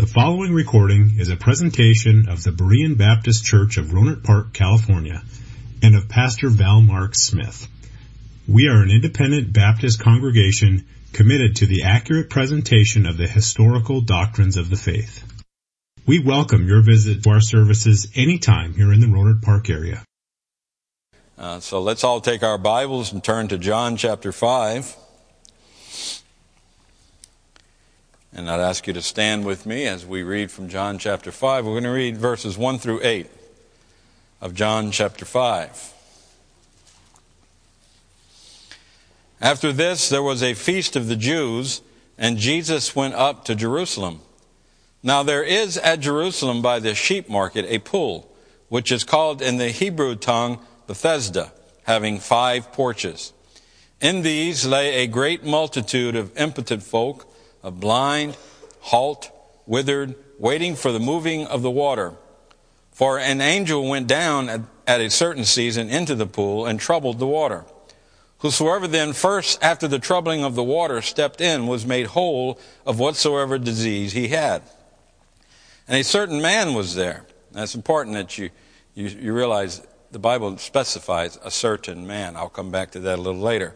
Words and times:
The 0.00 0.06
following 0.06 0.54
recording 0.54 1.16
is 1.18 1.28
a 1.28 1.36
presentation 1.36 2.30
of 2.30 2.42
the 2.42 2.52
Berean 2.52 2.96
Baptist 2.96 3.44
Church 3.44 3.76
of 3.76 3.88
Rohnert 3.88 4.24
Park, 4.24 4.54
California, 4.54 5.22
and 5.82 5.94
of 5.94 6.08
Pastor 6.08 6.48
Val 6.48 6.80
Mark 6.80 7.14
Smith. 7.14 7.68
We 8.48 8.68
are 8.68 8.82
an 8.82 8.90
independent 8.90 9.52
Baptist 9.52 10.00
congregation 10.00 10.86
committed 11.12 11.56
to 11.56 11.66
the 11.66 11.82
accurate 11.82 12.30
presentation 12.30 13.04
of 13.04 13.18
the 13.18 13.26
historical 13.26 14.00
doctrines 14.00 14.56
of 14.56 14.70
the 14.70 14.76
faith. 14.76 15.22
We 16.06 16.18
welcome 16.18 16.66
your 16.66 16.80
visit 16.80 17.22
to 17.24 17.30
our 17.32 17.42
services 17.42 18.08
anytime 18.14 18.72
here 18.72 18.94
in 18.94 19.00
the 19.00 19.06
Rohnert 19.06 19.42
Park 19.42 19.68
area. 19.68 20.02
Uh, 21.36 21.60
so 21.60 21.82
let's 21.82 22.04
all 22.04 22.22
take 22.22 22.42
our 22.42 22.56
Bibles 22.56 23.12
and 23.12 23.22
turn 23.22 23.48
to 23.48 23.58
John 23.58 23.98
chapter 23.98 24.32
5. 24.32 24.96
And 28.32 28.48
I'd 28.48 28.60
ask 28.60 28.86
you 28.86 28.92
to 28.92 29.02
stand 29.02 29.44
with 29.44 29.66
me 29.66 29.86
as 29.86 30.06
we 30.06 30.22
read 30.22 30.52
from 30.52 30.68
John 30.68 30.98
chapter 30.98 31.32
5. 31.32 31.66
We're 31.66 31.72
going 31.72 31.84
to 31.84 31.90
read 31.90 32.16
verses 32.16 32.56
1 32.56 32.78
through 32.78 33.00
8 33.02 33.26
of 34.40 34.54
John 34.54 34.92
chapter 34.92 35.24
5. 35.24 35.94
After 39.40 39.72
this, 39.72 40.08
there 40.08 40.22
was 40.22 40.44
a 40.44 40.54
feast 40.54 40.94
of 40.94 41.08
the 41.08 41.16
Jews, 41.16 41.82
and 42.16 42.36
Jesus 42.36 42.94
went 42.94 43.14
up 43.14 43.44
to 43.46 43.56
Jerusalem. 43.56 44.20
Now 45.02 45.24
there 45.24 45.42
is 45.42 45.76
at 45.78 45.98
Jerusalem 45.98 46.62
by 46.62 46.78
the 46.78 46.94
sheep 46.94 47.28
market 47.28 47.64
a 47.68 47.78
pool, 47.78 48.30
which 48.68 48.92
is 48.92 49.02
called 49.02 49.42
in 49.42 49.56
the 49.56 49.70
Hebrew 49.70 50.14
tongue 50.14 50.60
Bethesda, 50.86 51.52
having 51.84 52.20
five 52.20 52.70
porches. 52.70 53.32
In 54.00 54.22
these 54.22 54.66
lay 54.66 55.02
a 55.02 55.08
great 55.08 55.42
multitude 55.42 56.14
of 56.14 56.36
impotent 56.36 56.84
folk 56.84 57.26
of 57.62 57.80
blind, 57.80 58.36
halt, 58.80 59.30
withered, 59.66 60.14
waiting 60.38 60.74
for 60.74 60.92
the 60.92 61.00
moving 61.00 61.46
of 61.46 61.62
the 61.62 61.70
water. 61.70 62.14
For 62.92 63.18
an 63.18 63.40
angel 63.40 63.88
went 63.88 64.06
down 64.06 64.48
at, 64.48 64.60
at, 64.86 65.00
a 65.00 65.10
certain 65.10 65.44
season 65.44 65.88
into 65.88 66.14
the 66.14 66.26
pool 66.26 66.66
and 66.66 66.80
troubled 66.80 67.18
the 67.18 67.26
water. 67.26 67.64
Whosoever 68.38 68.88
then 68.88 69.12
first 69.12 69.62
after 69.62 69.86
the 69.86 69.98
troubling 69.98 70.44
of 70.44 70.54
the 70.54 70.64
water 70.64 71.02
stepped 71.02 71.40
in 71.40 71.66
was 71.66 71.86
made 71.86 72.06
whole 72.06 72.58
of 72.86 72.98
whatsoever 72.98 73.58
disease 73.58 74.12
he 74.12 74.28
had. 74.28 74.62
And 75.86 75.98
a 75.98 76.04
certain 76.04 76.40
man 76.40 76.74
was 76.74 76.94
there. 76.94 77.26
That's 77.52 77.74
important 77.74 78.16
that 78.16 78.38
you, 78.38 78.50
you, 78.94 79.08
you 79.08 79.32
realize 79.32 79.86
the 80.10 80.18
Bible 80.18 80.56
specifies 80.58 81.38
a 81.44 81.50
certain 81.50 82.06
man. 82.06 82.36
I'll 82.36 82.48
come 82.48 82.70
back 82.70 82.92
to 82.92 83.00
that 83.00 83.18
a 83.18 83.22
little 83.22 83.40
later. 83.40 83.74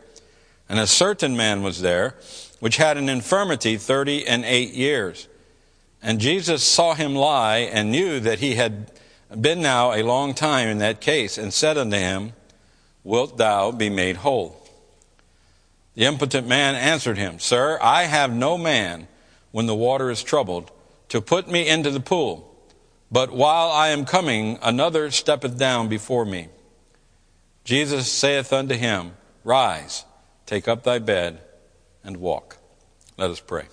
And 0.69 0.79
a 0.79 0.87
certain 0.87 1.37
man 1.37 1.63
was 1.63 1.81
there 1.81 2.15
which 2.61 2.79
had 2.79 2.97
an 2.97 3.09
infirmity 3.09 3.77
thirty 3.77 4.27
and 4.27 4.45
eight 4.45 4.73
years. 4.73 5.29
And 6.03 6.21
Jesus 6.21 6.63
saw 6.63 6.95
him 6.95 7.15
lie 7.15 7.59
and 7.59 7.91
knew 7.91 8.21
that 8.21 8.39
he 8.39 8.55
had 8.55 8.91
been 9.41 9.61
now 9.61 9.93
a 9.93 10.03
long 10.03 10.35
time 10.35 10.69
in 10.69 10.79
that 10.79 11.01
case, 11.01 11.39
and 11.39 11.53
said 11.53 11.77
unto 11.77 11.97
him, 11.97 12.33
Wilt 13.03 13.37
thou 13.37 13.73
be 13.73 13.91
made 13.91 14.17
whole? 14.17 14.67
The 15.95 16.05
impotent 16.05 16.47
man 16.47 16.75
answered 16.75 17.19
him, 17.19 17.39
Sir, 17.39 17.79
I 17.81 18.05
have 18.05 18.33
no 18.33 18.59
man 18.59 19.09
when 19.53 19.67
the 19.67 19.75
water 19.75 20.11
is 20.11 20.23
troubled 20.23 20.71
to 21.09 21.21
put 21.21 21.49
me 21.49 21.69
into 21.69 21.91
the 21.91 22.01
pool. 22.01 22.51
But 23.11 23.31
while 23.31 23.71
I 23.71 23.89
am 23.89 24.05
coming, 24.05 24.59
another 24.63 25.11
steppeth 25.11 25.57
down 25.57 25.89
before 25.89 26.25
me. 26.25 26.49
Jesus 27.65 28.11
saith 28.11 28.53
unto 28.53 28.75
him, 28.75 29.13
Rise, 29.45 30.05
take 30.47 30.69
up 30.69 30.83
thy 30.85 30.99
bed, 30.99 31.41
and 32.03 32.19
walk. 32.19 32.59
Let 33.17 33.31
us 33.31 33.41
pray. 33.41 33.65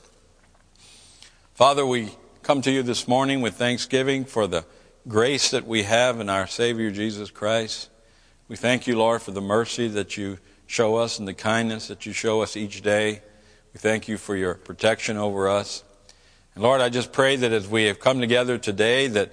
Father, 1.54 1.86
we 1.86 2.10
come 2.44 2.62
to 2.62 2.72
you 2.72 2.82
this 2.82 3.08
morning 3.08 3.42
with 3.42 3.56
thanksgiving 3.56 4.26
for 4.26 4.48
the 4.48 4.66
grace 5.08 5.52
that 5.52 5.68
we 5.68 5.84
have 5.84 6.20
in 6.20 6.30
our 6.30 6.48
Savior 6.48 6.92
Jesus 6.92 7.30
Christ. 7.30 7.90
We 8.48 8.56
thank 8.56 8.88
you, 8.88 8.98
Lord, 8.98 9.22
for 9.22 9.32
the 9.32 9.42
mercy 9.42 9.88
that 9.90 10.18
you 10.18 10.38
show 10.66 10.96
us 10.96 11.20
and 11.20 11.28
the 11.28 11.34
kindness 11.34 11.88
that 11.88 12.06
you 12.06 12.14
show 12.14 12.42
us 12.42 12.56
each 12.56 12.82
day. 12.82 13.22
We 13.74 13.80
thank 13.80 14.08
you 14.08 14.18
for 14.18 14.36
your 14.36 14.56
protection 14.56 15.18
over 15.18 15.50
us. 15.50 15.84
And 16.56 16.64
Lord, 16.64 16.82
I 16.82 16.90
just 16.90 17.12
pray 17.12 17.36
that 17.36 17.52
as 17.52 17.68
we 17.68 17.86
have 17.86 18.00
come 18.00 18.20
together 18.20 18.58
today, 18.58 19.08
that 19.08 19.32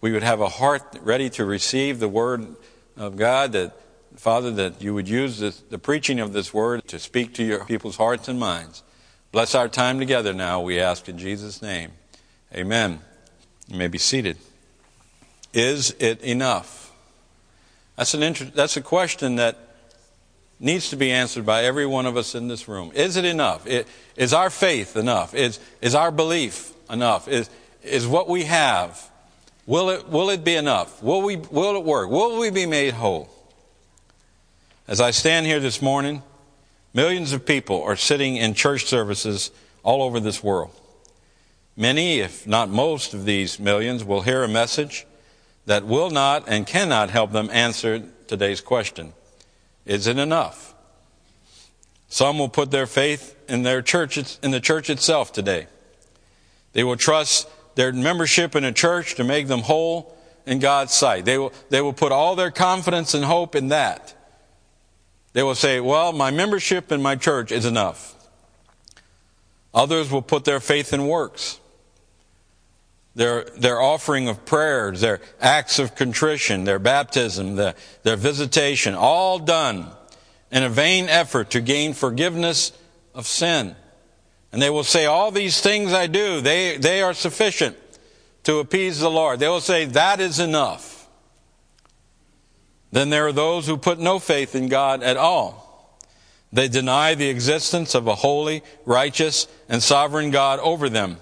we 0.00 0.12
would 0.12 0.22
have 0.22 0.40
a 0.40 0.48
heart 0.48 0.96
ready 1.02 1.30
to 1.30 1.44
receive 1.44 1.98
the 1.98 2.08
word 2.08 2.56
of 2.96 3.16
God, 3.16 3.52
that 3.52 3.76
Father, 4.18 4.50
that 4.50 4.82
you 4.82 4.94
would 4.94 5.08
use 5.08 5.38
this, 5.38 5.60
the 5.60 5.78
preaching 5.78 6.18
of 6.18 6.32
this 6.32 6.52
word 6.52 6.88
to 6.88 6.98
speak 6.98 7.34
to 7.34 7.44
your 7.44 7.64
people's 7.64 7.96
hearts 7.96 8.26
and 8.26 8.38
minds. 8.38 8.82
Bless 9.30 9.54
our 9.54 9.68
time 9.68 10.00
together 10.00 10.34
now, 10.34 10.60
we 10.60 10.80
ask 10.80 11.08
in 11.08 11.18
Jesus' 11.18 11.62
name. 11.62 11.92
Amen. 12.52 12.98
You 13.68 13.78
may 13.78 13.86
be 13.86 13.98
seated. 13.98 14.36
Is 15.54 15.94
it 16.00 16.20
enough? 16.22 16.92
That's, 17.94 18.12
an 18.12 18.24
inter- 18.24 18.50
that's 18.52 18.76
a 18.76 18.80
question 18.80 19.36
that 19.36 19.56
needs 20.58 20.90
to 20.90 20.96
be 20.96 21.12
answered 21.12 21.46
by 21.46 21.62
every 21.62 21.86
one 21.86 22.04
of 22.04 22.16
us 22.16 22.34
in 22.34 22.48
this 22.48 22.66
room. 22.66 22.90
Is 22.94 23.16
it 23.16 23.24
enough? 23.24 23.68
It, 23.68 23.86
is 24.16 24.32
our 24.32 24.50
faith 24.50 24.96
enough? 24.96 25.32
Is, 25.32 25.60
is 25.80 25.94
our 25.94 26.10
belief 26.10 26.72
enough? 26.90 27.28
Is, 27.28 27.48
is 27.84 28.04
what 28.04 28.28
we 28.28 28.44
have, 28.44 29.00
will 29.64 29.90
it, 29.90 30.08
will 30.08 30.30
it 30.30 30.42
be 30.42 30.56
enough? 30.56 31.00
Will, 31.04 31.22
we, 31.22 31.36
will 31.36 31.76
it 31.76 31.84
work? 31.84 32.10
Will 32.10 32.40
we 32.40 32.50
be 32.50 32.66
made 32.66 32.94
whole? 32.94 33.30
As 34.88 35.02
I 35.02 35.10
stand 35.10 35.44
here 35.44 35.60
this 35.60 35.82
morning, 35.82 36.22
millions 36.94 37.34
of 37.34 37.44
people 37.44 37.82
are 37.82 37.94
sitting 37.94 38.36
in 38.36 38.54
church 38.54 38.86
services 38.86 39.50
all 39.82 40.02
over 40.02 40.18
this 40.18 40.42
world. 40.42 40.70
Many, 41.76 42.20
if 42.20 42.46
not 42.46 42.70
most 42.70 43.12
of 43.12 43.26
these 43.26 43.60
millions, 43.60 44.02
will 44.02 44.22
hear 44.22 44.42
a 44.42 44.48
message 44.48 45.06
that 45.66 45.84
will 45.84 46.08
not 46.08 46.44
and 46.48 46.66
cannot 46.66 47.10
help 47.10 47.32
them 47.32 47.50
answer 47.52 48.02
today's 48.28 48.62
question 48.62 49.12
Is 49.84 50.06
it 50.06 50.16
enough? 50.16 50.74
Some 52.08 52.38
will 52.38 52.48
put 52.48 52.70
their 52.70 52.86
faith 52.86 53.36
in 53.46 53.64
their 53.64 53.82
church, 53.82 54.16
in 54.42 54.52
the 54.52 54.60
church 54.60 54.88
itself 54.88 55.34
today. 55.34 55.66
They 56.72 56.82
will 56.82 56.96
trust 56.96 57.46
their 57.74 57.92
membership 57.92 58.56
in 58.56 58.64
a 58.64 58.72
church 58.72 59.16
to 59.16 59.24
make 59.24 59.48
them 59.48 59.60
whole 59.60 60.16
in 60.46 60.60
God's 60.60 60.94
sight. 60.94 61.26
They 61.26 61.36
will, 61.36 61.52
they 61.68 61.82
will 61.82 61.92
put 61.92 62.10
all 62.10 62.36
their 62.36 62.50
confidence 62.50 63.12
and 63.12 63.22
hope 63.22 63.54
in 63.54 63.68
that. 63.68 64.14
They 65.38 65.44
will 65.44 65.54
say, 65.54 65.78
well, 65.78 66.12
my 66.12 66.32
membership 66.32 66.90
in 66.90 67.00
my 67.00 67.14
church 67.14 67.52
is 67.52 67.64
enough. 67.64 68.16
Others 69.72 70.10
will 70.10 70.20
put 70.20 70.44
their 70.44 70.58
faith 70.58 70.92
in 70.92 71.06
works. 71.06 71.60
Their, 73.14 73.44
their 73.44 73.80
offering 73.80 74.26
of 74.26 74.44
prayers, 74.44 75.00
their 75.00 75.20
acts 75.40 75.78
of 75.78 75.94
contrition, 75.94 76.64
their 76.64 76.80
baptism, 76.80 77.54
their, 77.54 77.76
their 78.02 78.16
visitation, 78.16 78.96
all 78.96 79.38
done 79.38 79.86
in 80.50 80.64
a 80.64 80.68
vain 80.68 81.08
effort 81.08 81.50
to 81.50 81.60
gain 81.60 81.92
forgiveness 81.92 82.72
of 83.14 83.24
sin. 83.28 83.76
And 84.50 84.60
they 84.60 84.70
will 84.70 84.82
say, 84.82 85.06
all 85.06 85.30
these 85.30 85.60
things 85.60 85.92
I 85.92 86.08
do, 86.08 86.40
they, 86.40 86.78
they 86.78 87.00
are 87.00 87.14
sufficient 87.14 87.76
to 88.42 88.58
appease 88.58 88.98
the 88.98 89.08
Lord. 89.08 89.38
They 89.38 89.46
will 89.46 89.60
say, 89.60 89.84
that 89.84 90.18
is 90.18 90.40
enough. 90.40 90.97
Then 92.90 93.10
there 93.10 93.26
are 93.26 93.32
those 93.32 93.66
who 93.66 93.76
put 93.76 93.98
no 93.98 94.18
faith 94.18 94.54
in 94.54 94.68
God 94.68 95.02
at 95.02 95.16
all. 95.16 95.98
They 96.52 96.68
deny 96.68 97.14
the 97.14 97.28
existence 97.28 97.94
of 97.94 98.06
a 98.06 98.14
holy, 98.14 98.62
righteous, 98.86 99.46
and 99.68 99.82
sovereign 99.82 100.30
God 100.30 100.58
over 100.60 100.88
them. 100.88 101.18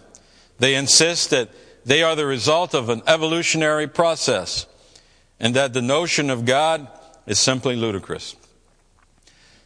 They 0.59 0.77
insist 0.77 1.31
that 1.31 1.51
they 1.85 2.03
are 2.03 2.15
the 2.15 2.27
result 2.27 2.75
of 2.75 2.89
an 2.89 3.03
evolutionary 3.07 3.89
process 3.89 4.67
and 5.41 5.55
that 5.55 5.73
the 5.73 5.83
notion 5.83 6.31
of 6.31 6.45
God 6.45 6.87
is 7.27 7.39
simply 7.39 7.77
ludicrous. 7.77 8.37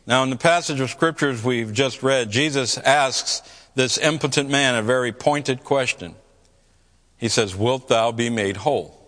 Now, 0.06 0.22
in 0.22 0.30
the 0.30 0.36
passage 0.36 0.80
of 0.80 0.90
scriptures 0.90 1.44
we've 1.44 1.72
just 1.72 2.02
read, 2.02 2.30
Jesus 2.30 2.78
asks 2.78 3.42
this 3.74 3.98
impotent 3.98 4.50
man 4.50 4.74
a 4.74 4.82
very 4.82 5.12
pointed 5.12 5.62
question. 5.62 6.14
He 7.18 7.28
says, 7.28 7.54
Wilt 7.54 7.88
thou 7.88 8.10
be 8.10 8.30
made 8.30 8.56
whole? 8.58 8.99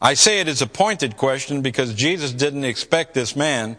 I 0.00 0.14
say 0.14 0.40
it 0.40 0.48
is 0.48 0.62
a 0.62 0.66
pointed 0.66 1.16
question 1.16 1.62
because 1.62 1.94
Jesus 1.94 2.32
didn't 2.32 2.64
expect 2.64 3.14
this 3.14 3.34
man 3.34 3.76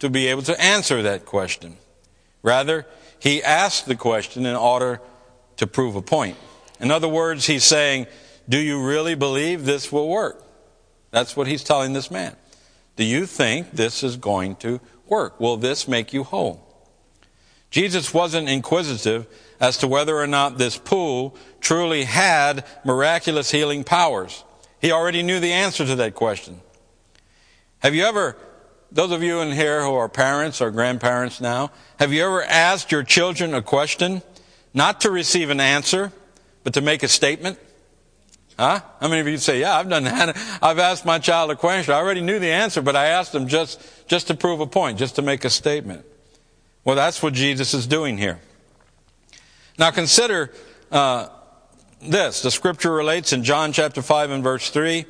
to 0.00 0.10
be 0.10 0.26
able 0.28 0.42
to 0.42 0.60
answer 0.60 1.02
that 1.02 1.24
question. 1.24 1.76
Rather, 2.42 2.86
he 3.18 3.42
asked 3.42 3.86
the 3.86 3.94
question 3.94 4.46
in 4.46 4.56
order 4.56 5.00
to 5.58 5.66
prove 5.66 5.94
a 5.94 6.02
point. 6.02 6.36
In 6.80 6.90
other 6.90 7.08
words, 7.08 7.46
he's 7.46 7.64
saying, 7.64 8.06
Do 8.48 8.58
you 8.58 8.82
really 8.82 9.14
believe 9.14 9.64
this 9.64 9.92
will 9.92 10.08
work? 10.08 10.42
That's 11.10 11.36
what 11.36 11.46
he's 11.46 11.62
telling 11.62 11.92
this 11.92 12.10
man. 12.10 12.34
Do 12.96 13.04
you 13.04 13.26
think 13.26 13.72
this 13.72 14.02
is 14.02 14.16
going 14.16 14.56
to 14.56 14.80
work? 15.06 15.38
Will 15.38 15.56
this 15.56 15.86
make 15.86 16.12
you 16.12 16.24
whole? 16.24 16.66
Jesus 17.70 18.12
wasn't 18.12 18.48
inquisitive 18.48 19.26
as 19.60 19.76
to 19.78 19.86
whether 19.86 20.16
or 20.16 20.26
not 20.26 20.58
this 20.58 20.76
pool 20.76 21.36
truly 21.60 22.04
had 22.04 22.64
miraculous 22.84 23.50
healing 23.50 23.84
powers. 23.84 24.44
He 24.80 24.92
already 24.92 25.22
knew 25.22 25.40
the 25.40 25.52
answer 25.52 25.84
to 25.84 25.94
that 25.96 26.14
question. 26.14 26.60
Have 27.80 27.94
you 27.94 28.04
ever, 28.04 28.36
those 28.90 29.10
of 29.10 29.22
you 29.22 29.40
in 29.40 29.52
here 29.52 29.82
who 29.82 29.94
are 29.94 30.08
parents 30.08 30.60
or 30.60 30.70
grandparents 30.70 31.40
now, 31.40 31.70
have 31.98 32.12
you 32.12 32.24
ever 32.24 32.42
asked 32.42 32.90
your 32.90 33.02
children 33.02 33.54
a 33.54 33.62
question, 33.62 34.22
not 34.72 35.00
to 35.02 35.10
receive 35.10 35.50
an 35.50 35.60
answer, 35.60 36.12
but 36.64 36.74
to 36.74 36.80
make 36.80 37.02
a 37.02 37.08
statement? 37.08 37.58
Huh? 38.58 38.80
How 39.00 39.08
many 39.08 39.20
of 39.20 39.28
you 39.28 39.38
say, 39.38 39.60
yeah, 39.60 39.76
I've 39.76 39.88
done 39.88 40.04
that. 40.04 40.36
I've 40.62 40.78
asked 40.78 41.06
my 41.06 41.18
child 41.18 41.50
a 41.50 41.56
question. 41.56 41.94
I 41.94 41.98
already 41.98 42.20
knew 42.20 42.38
the 42.38 42.50
answer, 42.50 42.82
but 42.82 42.96
I 42.96 43.06
asked 43.06 43.32
them 43.32 43.48
just, 43.48 43.80
just 44.06 44.26
to 44.28 44.34
prove 44.34 44.60
a 44.60 44.66
point, 44.66 44.98
just 44.98 45.16
to 45.16 45.22
make 45.22 45.44
a 45.46 45.50
statement. 45.50 46.04
Well, 46.84 46.96
that's 46.96 47.22
what 47.22 47.32
Jesus 47.32 47.74
is 47.74 47.86
doing 47.86 48.18
here. 48.18 48.40
Now 49.78 49.90
consider 49.90 50.52
uh, 50.92 51.28
this. 52.00 52.42
The 52.42 52.50
scripture 52.50 52.92
relates 52.92 53.32
in 53.32 53.44
John 53.44 53.72
chapter 53.72 54.02
5 54.02 54.30
and 54.30 54.42
verse 54.42 54.70
3. 54.70 55.04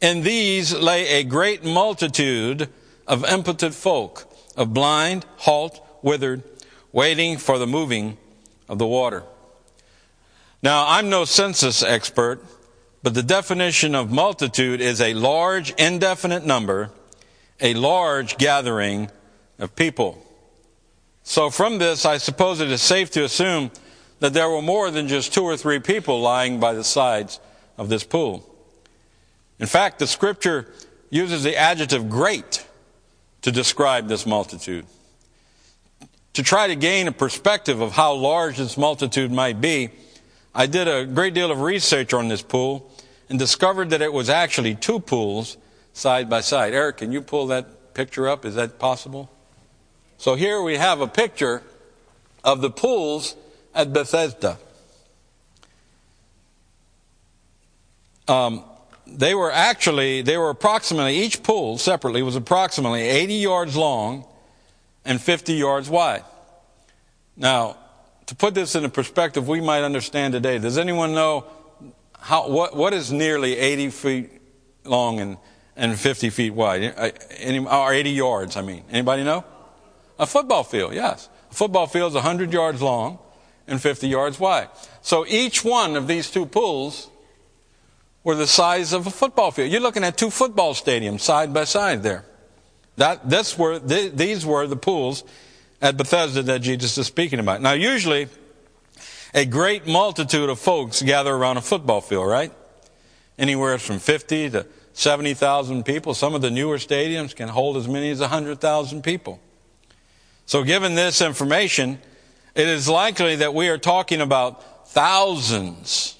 In 0.00 0.22
these 0.22 0.72
lay 0.72 1.20
a 1.20 1.24
great 1.24 1.64
multitude 1.64 2.68
of 3.06 3.24
impotent 3.24 3.74
folk, 3.74 4.32
of 4.56 4.72
blind, 4.72 5.26
halt, 5.38 5.84
withered, 6.02 6.42
waiting 6.92 7.36
for 7.36 7.58
the 7.58 7.66
moving 7.66 8.16
of 8.68 8.78
the 8.78 8.86
water. 8.86 9.22
Now, 10.62 10.86
I'm 10.88 11.10
no 11.10 11.24
census 11.24 11.82
expert, 11.82 12.44
but 13.02 13.14
the 13.14 13.22
definition 13.22 13.94
of 13.94 14.10
multitude 14.10 14.80
is 14.80 15.00
a 15.00 15.14
large, 15.14 15.70
indefinite 15.72 16.44
number, 16.44 16.90
a 17.60 17.74
large 17.74 18.36
gathering 18.38 19.10
of 19.58 19.74
people. 19.74 20.24
So 21.22 21.50
from 21.50 21.78
this, 21.78 22.04
I 22.04 22.18
suppose 22.18 22.60
it 22.60 22.70
is 22.70 22.82
safe 22.82 23.10
to 23.12 23.24
assume 23.24 23.70
that 24.20 24.32
there 24.32 24.48
were 24.48 24.62
more 24.62 24.90
than 24.90 25.08
just 25.08 25.34
two 25.34 25.42
or 25.42 25.56
three 25.56 25.78
people 25.78 26.20
lying 26.20 26.60
by 26.60 26.74
the 26.74 26.84
sides 26.84 27.40
of 27.76 27.88
this 27.88 28.04
pool. 28.04 28.46
In 29.58 29.66
fact, 29.66 29.98
the 29.98 30.06
scripture 30.06 30.68
uses 31.10 31.42
the 31.42 31.56
adjective 31.56 32.08
great 32.08 32.64
to 33.42 33.50
describe 33.50 34.08
this 34.08 34.26
multitude. 34.26 34.86
To 36.34 36.42
try 36.42 36.68
to 36.68 36.76
gain 36.76 37.08
a 37.08 37.12
perspective 37.12 37.80
of 37.80 37.92
how 37.92 38.12
large 38.12 38.58
this 38.58 38.76
multitude 38.76 39.32
might 39.32 39.60
be, 39.60 39.90
I 40.54 40.66
did 40.66 40.86
a 40.86 41.04
great 41.04 41.34
deal 41.34 41.50
of 41.50 41.60
research 41.60 42.14
on 42.14 42.28
this 42.28 42.42
pool 42.42 42.90
and 43.28 43.38
discovered 43.38 43.90
that 43.90 44.02
it 44.02 44.12
was 44.12 44.28
actually 44.28 44.74
two 44.74 45.00
pools 45.00 45.56
side 45.92 46.28
by 46.30 46.40
side. 46.40 46.72
Eric, 46.72 46.98
can 46.98 47.12
you 47.12 47.20
pull 47.20 47.48
that 47.48 47.94
picture 47.94 48.28
up? 48.28 48.44
Is 48.44 48.54
that 48.54 48.78
possible? 48.78 49.30
So 50.18 50.34
here 50.34 50.62
we 50.62 50.76
have 50.76 51.00
a 51.00 51.06
picture 51.06 51.62
of 52.44 52.60
the 52.60 52.70
pools 52.70 53.36
at 53.74 53.92
Bethesda. 53.92 54.58
Um, 58.28 58.64
they 59.06 59.34
were 59.34 59.50
actually, 59.50 60.22
they 60.22 60.38
were 60.38 60.50
approximately, 60.50 61.16
each 61.16 61.42
pool 61.42 61.78
separately 61.78 62.22
was 62.22 62.36
approximately 62.36 63.02
80 63.02 63.34
yards 63.34 63.76
long 63.76 64.24
and 65.04 65.20
50 65.20 65.54
yards 65.54 65.90
wide. 65.90 66.24
Now, 67.36 67.76
to 68.26 68.36
put 68.36 68.54
this 68.54 68.76
into 68.76 68.88
perspective, 68.88 69.48
we 69.48 69.60
might 69.60 69.82
understand 69.82 70.32
today. 70.32 70.58
Does 70.58 70.78
anyone 70.78 71.14
know 71.14 71.46
how, 72.18 72.48
what, 72.48 72.76
what 72.76 72.92
is 72.92 73.10
nearly 73.10 73.56
80 73.56 73.90
feet 73.90 74.30
long 74.84 75.18
and, 75.18 75.36
and 75.74 75.98
50 75.98 76.30
feet 76.30 76.50
wide? 76.50 76.82
Any, 77.38 77.58
or 77.66 77.92
80 77.92 78.10
yards, 78.10 78.56
I 78.56 78.62
mean. 78.62 78.84
Anybody 78.90 79.24
know? 79.24 79.44
A 80.18 80.26
football 80.26 80.62
field, 80.62 80.94
yes. 80.94 81.28
A 81.50 81.54
football 81.54 81.86
field 81.88 82.12
is 82.12 82.14
100 82.14 82.52
yards 82.52 82.80
long 82.80 83.18
and 83.70 83.80
50 83.80 84.08
yards 84.08 84.38
wide. 84.38 84.68
So 85.00 85.24
each 85.26 85.64
one 85.64 85.96
of 85.96 86.06
these 86.06 86.30
two 86.30 86.44
pools 86.44 87.08
were 88.22 88.34
the 88.34 88.46
size 88.46 88.92
of 88.92 89.06
a 89.06 89.10
football 89.10 89.50
field. 89.50 89.70
You're 89.70 89.80
looking 89.80 90.04
at 90.04 90.18
two 90.18 90.30
football 90.30 90.74
stadiums 90.74 91.20
side 91.20 91.54
by 91.54 91.64
side 91.64 92.02
there. 92.02 92.24
That, 92.96 93.30
this 93.30 93.56
were, 93.56 93.78
these 93.78 94.44
were 94.44 94.66
the 94.66 94.76
pools 94.76 95.24
at 95.80 95.96
Bethesda 95.96 96.42
that 96.42 96.60
Jesus 96.60 96.98
is 96.98 97.06
speaking 97.06 97.38
about. 97.38 97.62
Now, 97.62 97.72
usually, 97.72 98.28
a 99.32 99.46
great 99.46 99.86
multitude 99.86 100.50
of 100.50 100.58
folks 100.58 101.00
gather 101.00 101.34
around 101.34 101.56
a 101.56 101.62
football 101.62 102.02
field, 102.02 102.28
right? 102.28 102.52
Anywhere 103.38 103.78
from 103.78 104.00
50 104.00 104.50
to 104.50 104.66
70,000 104.92 105.84
people. 105.84 106.12
Some 106.12 106.34
of 106.34 106.42
the 106.42 106.50
newer 106.50 106.76
stadiums 106.76 107.34
can 107.34 107.48
hold 107.48 107.78
as 107.78 107.88
many 107.88 108.10
as 108.10 108.20
100,000 108.20 109.02
people. 109.02 109.40
So, 110.44 110.64
given 110.64 110.94
this 110.94 111.22
information, 111.22 112.00
it 112.54 112.66
is 112.66 112.88
likely 112.88 113.36
that 113.36 113.54
we 113.54 113.68
are 113.68 113.78
talking 113.78 114.20
about 114.20 114.88
thousands, 114.88 116.16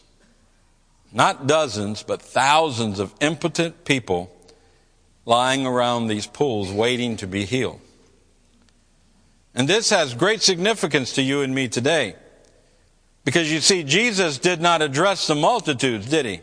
not 1.12 1.46
dozens, 1.46 2.02
but 2.02 2.22
thousands 2.22 3.00
of 3.00 3.12
impotent 3.20 3.84
people 3.84 4.34
lying 5.26 5.66
around 5.66 6.06
these 6.06 6.26
pools 6.26 6.72
waiting 6.72 7.16
to 7.16 7.26
be 7.26 7.44
healed. 7.44 7.80
And 9.54 9.68
this 9.68 9.90
has 9.90 10.14
great 10.14 10.42
significance 10.42 11.12
to 11.14 11.22
you 11.22 11.42
and 11.42 11.54
me 11.54 11.68
today. 11.68 12.14
Because 13.24 13.52
you 13.52 13.60
see, 13.60 13.82
Jesus 13.82 14.38
did 14.38 14.60
not 14.60 14.82
address 14.82 15.26
the 15.26 15.34
multitudes, 15.34 16.08
did 16.08 16.24
he? 16.24 16.40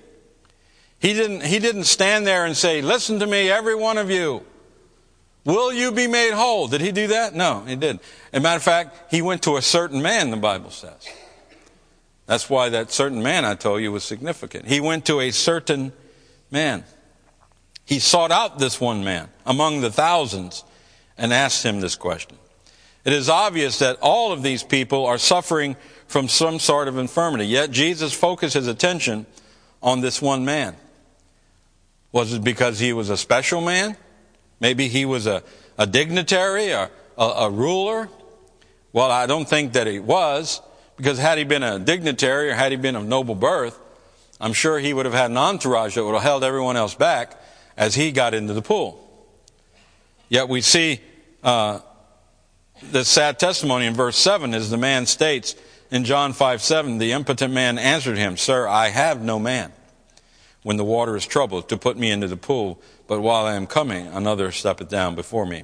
He 0.99 1.13
didn't, 1.13 1.43
he 1.43 1.59
didn't 1.59 1.85
stand 1.85 2.27
there 2.27 2.45
and 2.45 2.55
say, 2.55 2.81
Listen 2.81 3.19
to 3.19 3.27
me, 3.27 3.49
every 3.49 3.75
one 3.75 3.97
of 3.97 4.09
you. 4.09 4.45
Will 5.47 5.71
you 5.71 5.93
be 5.93 6.07
made 6.07 6.33
whole? 6.33 6.67
Did 6.67 6.81
he 6.81 6.91
do 6.91 7.07
that? 7.07 7.33
No, 7.33 7.63
he 7.65 7.77
didn't. 7.77 8.01
As 8.33 8.39
a 8.39 8.43
matter 8.43 8.57
of 8.57 8.63
fact, 8.63 9.09
he 9.09 9.21
went 9.21 9.43
to 9.43 9.55
a 9.55 9.61
certain 9.61 10.01
man, 10.01 10.29
the 10.29 10.35
Bible 10.35 10.71
says. 10.71 11.07
That's 12.25 12.49
why 12.49 12.67
that 12.67 12.91
certain 12.91 13.23
man 13.23 13.45
I 13.45 13.55
told 13.55 13.81
you 13.81 13.93
was 13.93 14.03
significant. 14.03 14.67
He 14.67 14.81
went 14.81 15.05
to 15.05 15.21
a 15.21 15.31
certain 15.31 15.93
man. 16.51 16.83
He 17.85 17.99
sought 17.99 18.29
out 18.29 18.59
this 18.59 18.81
one 18.81 19.05
man 19.05 19.29
among 19.45 19.79
the 19.79 19.89
thousands 19.89 20.65
and 21.17 21.31
asked 21.31 21.63
him 21.63 21.79
this 21.79 21.95
question. 21.95 22.37
It 23.05 23.13
is 23.13 23.29
obvious 23.29 23.79
that 23.79 23.99
all 24.01 24.33
of 24.33 24.43
these 24.43 24.63
people 24.63 25.05
are 25.05 25.17
suffering 25.17 25.77
from 26.07 26.27
some 26.27 26.59
sort 26.59 26.89
of 26.89 26.97
infirmity, 26.97 27.45
yet 27.45 27.71
Jesus 27.71 28.11
focused 28.11 28.55
his 28.55 28.67
attention 28.67 29.25
on 29.81 30.01
this 30.01 30.21
one 30.21 30.43
man. 30.43 30.75
Was 32.11 32.33
it 32.33 32.43
because 32.43 32.79
he 32.79 32.91
was 32.91 33.09
a 33.09 33.15
special 33.15 33.61
man? 33.61 33.95
Maybe 34.59 34.87
he 34.87 35.05
was 35.05 35.27
a, 35.27 35.43
a 35.77 35.85
dignitary 35.85 36.73
or 36.73 36.89
a, 37.17 37.23
a 37.23 37.49
ruler. 37.49 38.09
Well, 38.93 39.11
I 39.11 39.25
don't 39.25 39.47
think 39.47 39.73
that 39.73 39.87
he 39.87 39.99
was, 39.99 40.61
because 40.95 41.17
had 41.19 41.37
he 41.37 41.43
been 41.43 41.63
a 41.63 41.79
dignitary 41.79 42.49
or 42.49 42.53
had 42.55 42.71
he 42.71 42.77
been 42.77 42.95
of 42.95 43.05
noble 43.05 43.35
birth, 43.35 43.79
I'm 44.39 44.53
sure 44.53 44.79
he 44.79 44.93
would 44.93 45.05
have 45.05 45.13
had 45.13 45.31
an 45.31 45.37
entourage 45.37 45.95
that 45.95 46.03
would 46.03 46.13
have 46.13 46.23
held 46.23 46.43
everyone 46.43 46.77
else 46.77 46.95
back 46.95 47.39
as 47.75 47.95
he 47.95 48.11
got 48.11 48.33
into 48.33 48.53
the 48.53 48.61
pool. 48.61 49.03
Yet 50.29 50.49
we 50.49 50.61
see 50.61 50.99
uh, 51.43 51.79
the 52.91 53.03
sad 53.05 53.39
testimony 53.39 53.85
in 53.85 53.93
verse 53.93 54.17
7 54.17 54.53
as 54.53 54.69
the 54.69 54.77
man 54.77 55.05
states 55.05 55.55
in 55.89 56.03
John 56.03 56.33
5 56.33 56.61
7, 56.61 56.97
the 56.97 57.13
impotent 57.13 57.53
man 57.53 57.77
answered 57.77 58.17
him, 58.17 58.37
Sir, 58.37 58.67
I 58.67 58.89
have 58.89 59.21
no 59.21 59.39
man 59.39 59.71
when 60.67 60.75
the 60.75 60.83
water 60.83 61.15
is 61.15 61.25
troubled 61.25 61.69
to 61.69 61.77
put 61.77 61.95
me 61.95 62.11
into 62.11 62.27
the 62.27 62.35
pool 62.35 62.77
but 63.07 63.21
while 63.21 63.45
I 63.45 63.55
am 63.55 63.67
coming, 63.67 64.07
another 64.07 64.51
steppeth 64.51 64.89
down 64.89 65.15
before 65.15 65.45
me. 65.45 65.63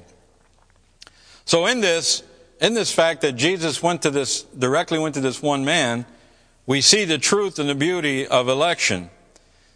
So 1.44 1.66
in 1.66 1.82
this, 1.82 2.22
in 2.58 2.72
this 2.72 2.90
fact 2.90 3.20
that 3.20 3.32
Jesus 3.32 3.82
went 3.82 4.00
to 4.00 4.10
this, 4.10 4.44
directly 4.44 4.98
went 4.98 5.14
to 5.16 5.20
this 5.20 5.42
one 5.42 5.62
man, 5.62 6.06
we 6.64 6.80
see 6.80 7.04
the 7.04 7.18
truth 7.18 7.58
and 7.58 7.68
the 7.68 7.74
beauty 7.74 8.26
of 8.26 8.48
election. 8.48 9.10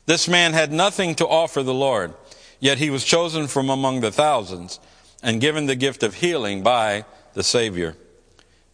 This 0.06 0.28
man 0.28 0.54
had 0.54 0.72
nothing 0.72 1.14
to 1.16 1.28
offer 1.28 1.62
the 1.62 1.74
Lord, 1.74 2.14
yet 2.58 2.78
he 2.78 2.88
was 2.88 3.04
chosen 3.04 3.48
from 3.48 3.68
among 3.68 4.00
the 4.00 4.10
thousands 4.10 4.80
and 5.22 5.42
given 5.42 5.66
the 5.66 5.76
gift 5.76 6.02
of 6.02 6.14
healing 6.14 6.62
by 6.62 7.04
the 7.34 7.42
Savior. 7.42 7.96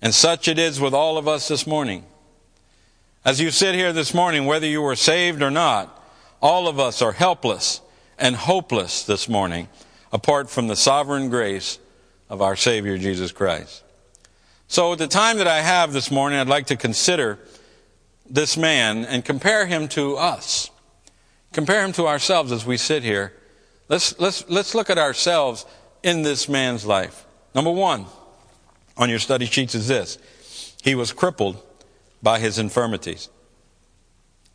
And 0.00 0.14
such 0.14 0.46
it 0.46 0.60
is 0.60 0.80
with 0.80 0.94
all 0.94 1.18
of 1.18 1.26
us 1.26 1.48
this 1.48 1.66
morning. 1.66 2.04
As 3.24 3.40
you 3.40 3.50
sit 3.50 3.74
here 3.74 3.92
this 3.92 4.14
morning, 4.14 4.46
whether 4.46 4.68
you 4.68 4.82
were 4.82 4.94
saved 4.94 5.42
or 5.42 5.50
not, 5.50 6.02
all 6.40 6.68
of 6.68 6.78
us 6.78 7.02
are 7.02 7.12
helpless 7.12 7.80
and 8.18 8.36
hopeless 8.36 9.04
this 9.04 9.28
morning 9.28 9.68
apart 10.12 10.48
from 10.48 10.68
the 10.68 10.76
sovereign 10.76 11.28
grace 11.28 11.78
of 12.28 12.40
our 12.40 12.56
Savior 12.56 12.96
Jesus 12.98 13.32
Christ. 13.32 13.82
So, 14.68 14.92
at 14.92 14.98
the 14.98 15.06
time 15.06 15.38
that 15.38 15.48
I 15.48 15.60
have 15.60 15.92
this 15.92 16.10
morning, 16.10 16.38
I'd 16.38 16.48
like 16.48 16.66
to 16.66 16.76
consider 16.76 17.38
this 18.28 18.56
man 18.56 19.04
and 19.04 19.24
compare 19.24 19.66
him 19.66 19.88
to 19.88 20.16
us. 20.16 20.70
Compare 21.52 21.84
him 21.84 21.92
to 21.92 22.06
ourselves 22.06 22.50
as 22.50 22.64
we 22.64 22.76
sit 22.76 23.02
here. 23.02 23.32
Let's, 23.88 24.18
let's, 24.18 24.48
let's 24.48 24.74
look 24.74 24.90
at 24.90 24.98
ourselves 24.98 25.66
in 26.02 26.22
this 26.22 26.48
man's 26.48 26.84
life. 26.84 27.26
Number 27.54 27.70
one 27.70 28.06
on 28.96 29.10
your 29.10 29.18
study 29.18 29.46
sheets 29.46 29.74
is 29.74 29.88
this 29.88 30.18
he 30.82 30.94
was 30.94 31.12
crippled 31.12 31.62
by 32.22 32.38
his 32.38 32.58
infirmities. 32.58 33.28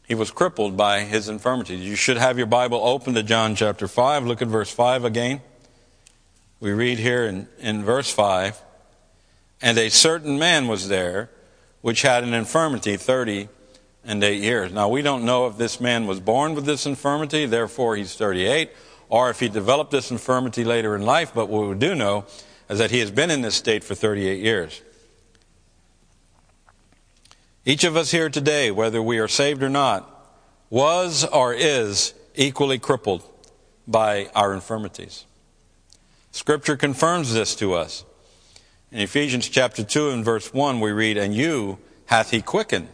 He 0.09 0.15
was 0.15 0.31
crippled 0.31 0.75
by 0.75 1.01
his 1.01 1.29
infirmities. 1.29 1.81
You 1.81 1.95
should 1.95 2.17
have 2.17 2.39
your 2.39 2.47
Bible 2.47 2.81
open 2.83 3.13
to 3.13 3.21
John 3.21 3.53
chapter 3.53 3.87
5. 3.87 4.25
Look 4.25 4.41
at 4.41 4.47
verse 4.47 4.71
5 4.71 5.05
again. 5.05 5.39
We 6.59 6.71
read 6.71 6.97
here 6.97 7.25
in, 7.25 7.47
in 7.59 7.85
verse 7.85 8.11
5 8.11 8.59
And 9.61 9.77
a 9.77 9.89
certain 9.89 10.39
man 10.39 10.67
was 10.67 10.87
there 10.87 11.29
which 11.81 12.01
had 12.01 12.23
an 12.23 12.33
infirmity 12.33 12.97
30 12.97 13.49
and 14.03 14.23
8 14.23 14.41
years. 14.41 14.73
Now, 14.73 14.89
we 14.89 15.03
don't 15.03 15.25
know 15.25 15.45
if 15.45 15.57
this 15.57 15.79
man 15.79 16.07
was 16.07 16.19
born 16.19 16.55
with 16.55 16.65
this 16.65 16.87
infirmity, 16.87 17.45
therefore 17.45 17.95
he's 17.95 18.15
38, 18.15 18.71
or 19.09 19.29
if 19.29 19.39
he 19.39 19.47
developed 19.47 19.91
this 19.91 20.09
infirmity 20.09 20.63
later 20.63 20.95
in 20.95 21.03
life, 21.03 21.33
but 21.35 21.49
what 21.49 21.69
we 21.69 21.75
do 21.75 21.93
know 21.93 22.25
is 22.67 22.79
that 22.79 22.89
he 22.89 22.97
has 22.97 23.11
been 23.11 23.29
in 23.29 23.41
this 23.41 23.55
state 23.55 23.83
for 23.83 23.93
38 23.93 24.39
years. 24.39 24.81
Each 27.69 27.83
of 27.83 27.95
us 27.95 28.09
here 28.09 28.31
today, 28.31 28.71
whether 28.71 28.99
we 28.99 29.19
are 29.19 29.27
saved 29.27 29.61
or 29.61 29.69
not, 29.69 30.27
was 30.71 31.23
or 31.23 31.53
is 31.53 32.15
equally 32.33 32.79
crippled 32.79 33.21
by 33.87 34.31
our 34.33 34.55
infirmities. 34.55 35.25
Scripture 36.31 36.75
confirms 36.75 37.31
this 37.31 37.53
to 37.57 37.75
us. 37.75 38.05
In 38.91 39.01
Ephesians 39.01 39.47
chapter 39.47 39.83
2 39.83 40.09
and 40.09 40.25
verse 40.25 40.51
1, 40.51 40.79
we 40.79 40.91
read, 40.91 41.15
And 41.15 41.35
you 41.35 41.77
hath 42.07 42.31
he 42.31 42.41
quickened, 42.41 42.89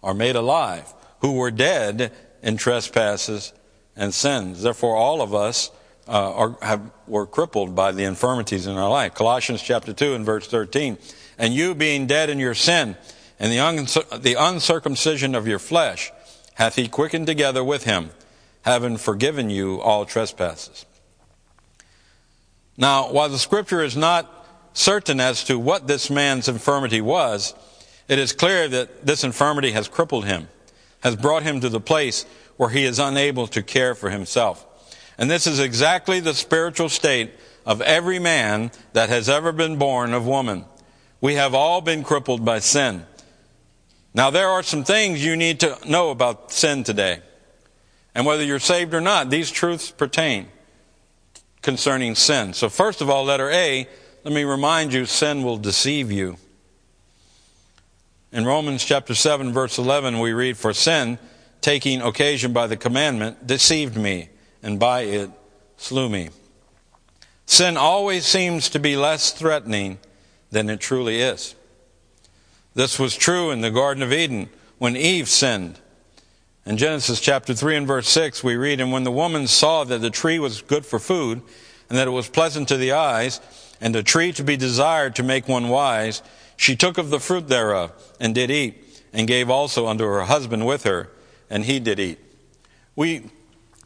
or 0.00 0.14
made 0.14 0.36
alive, 0.36 0.90
who 1.20 1.32
were 1.32 1.50
dead 1.50 2.14
in 2.42 2.56
trespasses 2.56 3.52
and 3.94 4.14
sins. 4.14 4.62
Therefore, 4.62 4.96
all 4.96 5.20
of 5.20 5.34
us 5.34 5.70
uh, 6.08 6.32
are, 6.32 6.56
have, 6.62 6.90
were 7.06 7.26
crippled 7.26 7.74
by 7.74 7.92
the 7.92 8.04
infirmities 8.04 8.66
in 8.66 8.74
our 8.74 8.88
life. 8.88 9.12
Colossians 9.12 9.60
chapter 9.60 9.92
2 9.92 10.14
and 10.14 10.24
verse 10.24 10.46
13. 10.46 10.96
And 11.36 11.52
you 11.52 11.74
being 11.74 12.06
dead 12.06 12.30
in 12.30 12.38
your 12.38 12.54
sin, 12.54 12.96
and 13.42 13.50
the, 13.50 14.18
the 14.18 14.36
uncircumcision 14.38 15.34
of 15.34 15.48
your 15.48 15.58
flesh, 15.58 16.12
hath 16.54 16.76
he 16.76 16.86
quickened 16.86 17.26
together 17.26 17.64
with 17.64 17.82
him, 17.82 18.10
having 18.62 18.96
forgiven 18.96 19.50
you 19.50 19.80
all 19.80 20.06
trespasses. 20.06 20.86
Now, 22.76 23.10
while 23.10 23.28
the 23.28 23.40
scripture 23.40 23.82
is 23.82 23.96
not 23.96 24.46
certain 24.74 25.18
as 25.18 25.42
to 25.44 25.58
what 25.58 25.88
this 25.88 26.08
man's 26.08 26.48
infirmity 26.48 27.00
was, 27.00 27.52
it 28.06 28.20
is 28.20 28.32
clear 28.32 28.68
that 28.68 29.04
this 29.04 29.24
infirmity 29.24 29.72
has 29.72 29.88
crippled 29.88 30.24
him, 30.24 30.46
has 31.00 31.16
brought 31.16 31.42
him 31.42 31.60
to 31.62 31.68
the 31.68 31.80
place 31.80 32.24
where 32.56 32.70
he 32.70 32.84
is 32.84 33.00
unable 33.00 33.48
to 33.48 33.62
care 33.62 33.96
for 33.96 34.08
himself. 34.08 34.64
And 35.18 35.28
this 35.28 35.48
is 35.48 35.58
exactly 35.58 36.20
the 36.20 36.34
spiritual 36.34 36.88
state 36.88 37.32
of 37.66 37.80
every 37.80 38.20
man 38.20 38.70
that 38.92 39.08
has 39.08 39.28
ever 39.28 39.50
been 39.50 39.78
born 39.78 40.14
of 40.14 40.28
woman. 40.28 40.64
We 41.20 41.34
have 41.34 41.54
all 41.54 41.80
been 41.80 42.04
crippled 42.04 42.44
by 42.44 42.60
sin. 42.60 43.04
Now, 44.14 44.30
there 44.30 44.48
are 44.48 44.62
some 44.62 44.84
things 44.84 45.24
you 45.24 45.36
need 45.36 45.60
to 45.60 45.78
know 45.86 46.10
about 46.10 46.52
sin 46.52 46.84
today. 46.84 47.20
And 48.14 48.26
whether 48.26 48.44
you're 48.44 48.58
saved 48.58 48.92
or 48.92 49.00
not, 49.00 49.30
these 49.30 49.50
truths 49.50 49.90
pertain 49.90 50.48
concerning 51.62 52.14
sin. 52.14 52.52
So, 52.52 52.68
first 52.68 53.00
of 53.00 53.08
all, 53.08 53.24
letter 53.24 53.50
A, 53.50 53.88
let 54.24 54.34
me 54.34 54.44
remind 54.44 54.92
you 54.92 55.06
sin 55.06 55.42
will 55.42 55.56
deceive 55.56 56.12
you. 56.12 56.36
In 58.32 58.44
Romans 58.44 58.84
chapter 58.84 59.14
7, 59.14 59.52
verse 59.52 59.78
11, 59.78 60.18
we 60.18 60.32
read, 60.32 60.56
For 60.56 60.72
sin, 60.72 61.18
taking 61.60 62.02
occasion 62.02 62.52
by 62.52 62.66
the 62.66 62.76
commandment, 62.76 63.46
deceived 63.46 63.96
me, 63.96 64.28
and 64.62 64.78
by 64.78 65.02
it 65.02 65.30
slew 65.76 66.08
me. 66.08 66.30
Sin 67.46 67.76
always 67.76 68.26
seems 68.26 68.68
to 68.70 68.78
be 68.78 68.96
less 68.96 69.32
threatening 69.32 69.98
than 70.50 70.70
it 70.70 70.80
truly 70.80 71.20
is. 71.20 71.54
This 72.74 72.98
was 72.98 73.14
true 73.14 73.50
in 73.50 73.60
the 73.60 73.70
Garden 73.70 74.02
of 74.02 74.12
Eden 74.12 74.48
when 74.78 74.96
Eve 74.96 75.28
sinned. 75.28 75.78
In 76.64 76.78
Genesis 76.78 77.20
chapter 77.20 77.52
3 77.52 77.76
and 77.76 77.86
verse 77.86 78.08
6, 78.08 78.42
we 78.42 78.56
read, 78.56 78.80
And 78.80 78.92
when 78.92 79.04
the 79.04 79.12
woman 79.12 79.46
saw 79.46 79.84
that 79.84 80.00
the 80.00 80.10
tree 80.10 80.38
was 80.38 80.62
good 80.62 80.86
for 80.86 80.98
food, 80.98 81.42
and 81.90 81.98
that 81.98 82.08
it 82.08 82.12
was 82.12 82.28
pleasant 82.28 82.68
to 82.68 82.78
the 82.78 82.92
eyes, 82.92 83.40
and 83.80 83.94
a 83.94 84.02
tree 84.02 84.32
to 84.32 84.44
be 84.44 84.56
desired 84.56 85.16
to 85.16 85.22
make 85.22 85.48
one 85.48 85.68
wise, 85.68 86.22
she 86.56 86.74
took 86.74 86.96
of 86.96 87.10
the 87.10 87.20
fruit 87.20 87.48
thereof, 87.48 87.92
and 88.18 88.34
did 88.34 88.50
eat, 88.50 89.02
and 89.12 89.28
gave 89.28 89.50
also 89.50 89.86
unto 89.86 90.04
her 90.04 90.22
husband 90.22 90.64
with 90.64 90.84
her, 90.84 91.10
and 91.50 91.64
he 91.64 91.78
did 91.78 92.00
eat. 92.00 92.20
We 92.96 93.28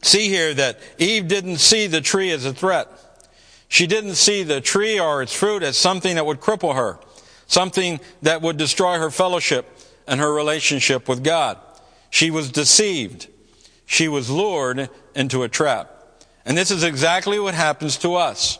see 0.01 0.29
here 0.29 0.53
that 0.53 0.79
Eve 0.97 1.27
didn't 1.27 1.57
see 1.57 1.87
the 1.87 1.99
tree 1.99 2.31
as 2.31 2.45
a 2.45 2.53
threat. 2.53 2.87
She 3.67 3.85
didn't 3.85 4.15
see 4.15 4.43
the 4.43 4.61
tree 4.61 4.97
or 4.97 5.21
its 5.21 5.33
fruit 5.33 5.61
as 5.61 5.75
something 5.77 6.15
that 6.15 6.25
would 6.25 6.39
cripple 6.39 6.75
her 6.75 6.99
something 7.47 7.99
that 8.21 8.41
would 8.41 8.57
destroy 8.57 8.99
her 8.99 9.09
fellowship 9.09 9.65
and 10.05 10.19
her 10.19 10.31
relationship 10.31 11.09
with 11.09 11.23
God. 11.23 11.57
She 12.09 12.31
was 12.31 12.51
deceived. 12.51 13.27
She 13.85 14.07
was 14.07 14.29
lured 14.29 14.89
into 15.15 15.43
a 15.43 15.49
trap. 15.49 15.91
And 16.45 16.57
this 16.57 16.71
is 16.71 16.83
exactly 16.83 17.39
what 17.39 17.53
happens 17.53 17.97
to 17.97 18.15
us. 18.15 18.59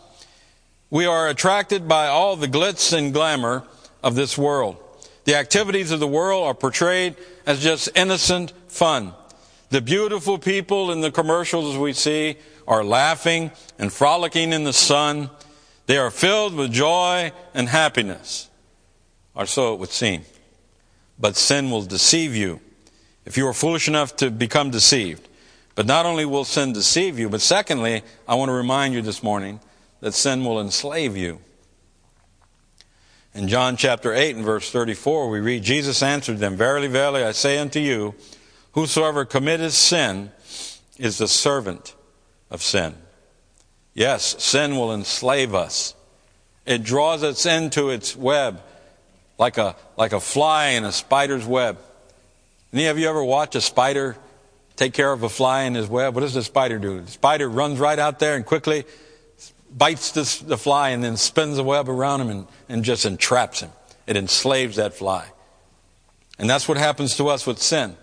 We 0.89 1.05
are 1.05 1.27
attracted 1.27 1.87
by 1.87 2.07
all 2.07 2.35
the 2.35 2.47
glitz 2.47 2.97
and 2.97 3.13
glamour 3.13 3.63
of 4.03 4.15
this 4.15 4.37
world. 4.37 4.77
The 5.25 5.35
activities 5.35 5.91
of 5.91 5.99
the 5.99 6.07
world 6.07 6.47
are 6.47 6.53
portrayed 6.53 7.15
as 7.45 7.61
just 7.61 7.89
innocent 7.95 8.53
fun. 8.69 9.13
The 9.69 9.81
beautiful 9.81 10.37
people 10.37 10.91
in 10.91 11.01
the 11.01 11.11
commercials 11.11 11.77
we 11.77 11.91
see 11.91 12.37
are 12.67 12.85
laughing 12.85 13.51
and 13.77 13.91
frolicking 13.91 14.53
in 14.53 14.63
the 14.63 14.71
sun. 14.71 15.29
They 15.87 15.97
are 15.97 16.11
filled 16.11 16.55
with 16.55 16.71
joy 16.71 17.33
and 17.53 17.67
happiness 17.67 18.49
or 19.37 19.45
so 19.45 19.73
it 19.73 19.79
would 19.79 19.91
seem. 19.91 20.23
But 21.19 21.37
sin 21.37 21.69
will 21.69 21.83
deceive 21.83 22.35
you 22.35 22.59
if 23.23 23.37
you 23.37 23.47
are 23.47 23.53
foolish 23.53 23.87
enough 23.87 24.15
to 24.17 24.31
become 24.31 24.71
deceived. 24.71 25.29
But 25.75 25.85
not 25.85 26.07
only 26.07 26.25
will 26.25 26.43
sin 26.43 26.73
deceive 26.73 27.19
you, 27.19 27.29
but 27.29 27.41
secondly, 27.41 28.01
I 28.27 28.35
want 28.35 28.49
to 28.49 28.53
remind 28.53 28.95
you 28.95 29.03
this 29.03 29.21
morning 29.21 29.59
that 29.99 30.15
sin 30.15 30.43
will 30.43 30.59
enslave 30.59 31.15
you. 31.15 31.39
In 33.35 33.47
John 33.47 33.77
chapter 33.77 34.13
8 34.13 34.37
and 34.37 34.45
verse 34.45 34.71
34, 34.71 35.29
we 35.29 35.39
read, 35.39 35.61
Jesus 35.61 36.01
answered 36.01 36.39
them, 36.39 36.55
Verily, 36.55 36.87
verily, 36.87 37.23
I 37.23 37.31
say 37.31 37.59
unto 37.59 37.79
you, 37.79 38.15
whosoever 38.71 39.23
committeth 39.23 39.73
sin 39.73 40.31
is 40.97 41.19
the 41.19 41.27
servant 41.27 41.93
of 42.49 42.63
sin. 42.63 42.95
Yes, 43.93 44.43
sin 44.43 44.75
will 44.75 44.91
enslave 44.91 45.53
us. 45.53 45.93
It 46.65 46.83
draws 46.83 47.23
us 47.23 47.45
into 47.45 47.91
its 47.91 48.15
web 48.15 48.61
like 49.37 49.57
a, 49.57 49.75
like 49.97 50.13
a 50.13 50.19
fly 50.19 50.69
in 50.69 50.83
a 50.83 50.91
spider's 50.91 51.45
web. 51.45 51.77
Any 52.73 52.87
of 52.87 52.99
you 52.99 53.07
ever 53.09 53.23
watch 53.23 53.55
a 53.55 53.61
spider 53.61 54.17
take 54.75 54.93
care 54.93 55.11
of 55.11 55.23
a 55.23 55.29
fly 55.29 55.63
in 55.63 55.75
his 55.75 55.87
web? 55.87 56.15
What 56.15 56.21
does 56.21 56.33
the 56.33 56.43
spider 56.43 56.79
do? 56.79 57.01
The 57.01 57.11
spider 57.11 57.49
runs 57.49 57.79
right 57.79 57.97
out 57.97 58.19
there 58.19 58.35
and 58.35 58.45
quickly 58.45 58.85
bites 59.75 60.11
this, 60.11 60.39
the 60.39 60.57
fly 60.57 60.89
and 60.89 61.03
then 61.03 61.17
spins 61.17 61.57
the 61.57 61.63
web 61.63 61.89
around 61.89 62.21
him 62.21 62.29
and, 62.29 62.47
and 62.69 62.83
just 62.83 63.05
entraps 63.05 63.61
him. 63.61 63.71
It 64.05 64.17
enslaves 64.17 64.77
that 64.77 64.93
fly. 64.93 65.27
And 66.39 66.49
that's 66.49 66.67
what 66.67 66.77
happens 66.77 67.17
to 67.17 67.27
us 67.27 67.45
with 67.45 67.59
sin. 67.59 67.95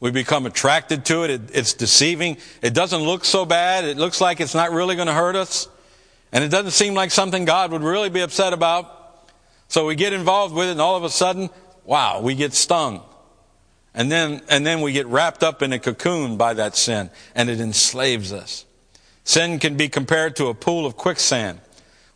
We 0.00 0.10
become 0.10 0.46
attracted 0.46 1.04
to 1.06 1.24
it. 1.24 1.30
it. 1.30 1.40
It's 1.54 1.74
deceiving. 1.74 2.36
It 2.60 2.74
doesn't 2.74 3.00
look 3.00 3.24
so 3.24 3.44
bad. 3.44 3.84
It 3.84 3.96
looks 3.96 4.20
like 4.20 4.40
it's 4.40 4.54
not 4.54 4.72
really 4.72 4.96
going 4.96 5.06
to 5.06 5.14
hurt 5.14 5.36
us. 5.36 5.68
And 6.32 6.42
it 6.42 6.48
doesn't 6.48 6.72
seem 6.72 6.94
like 6.94 7.10
something 7.10 7.44
God 7.44 7.72
would 7.72 7.82
really 7.82 8.10
be 8.10 8.20
upset 8.20 8.52
about. 8.52 9.01
So 9.72 9.86
we 9.86 9.94
get 9.94 10.12
involved 10.12 10.54
with 10.54 10.68
it, 10.68 10.72
and 10.72 10.82
all 10.82 10.96
of 10.96 11.02
a 11.02 11.08
sudden, 11.08 11.48
wow, 11.86 12.20
we 12.20 12.34
get 12.34 12.52
stung. 12.52 13.00
And 13.94 14.12
then, 14.12 14.42
and 14.50 14.66
then 14.66 14.82
we 14.82 14.92
get 14.92 15.06
wrapped 15.06 15.42
up 15.42 15.62
in 15.62 15.72
a 15.72 15.78
cocoon 15.78 16.36
by 16.36 16.52
that 16.52 16.76
sin, 16.76 17.08
and 17.34 17.48
it 17.48 17.58
enslaves 17.58 18.34
us. 18.34 18.66
Sin 19.24 19.58
can 19.58 19.78
be 19.78 19.88
compared 19.88 20.36
to 20.36 20.48
a 20.48 20.54
pool 20.54 20.84
of 20.84 20.98
quicksand. 20.98 21.58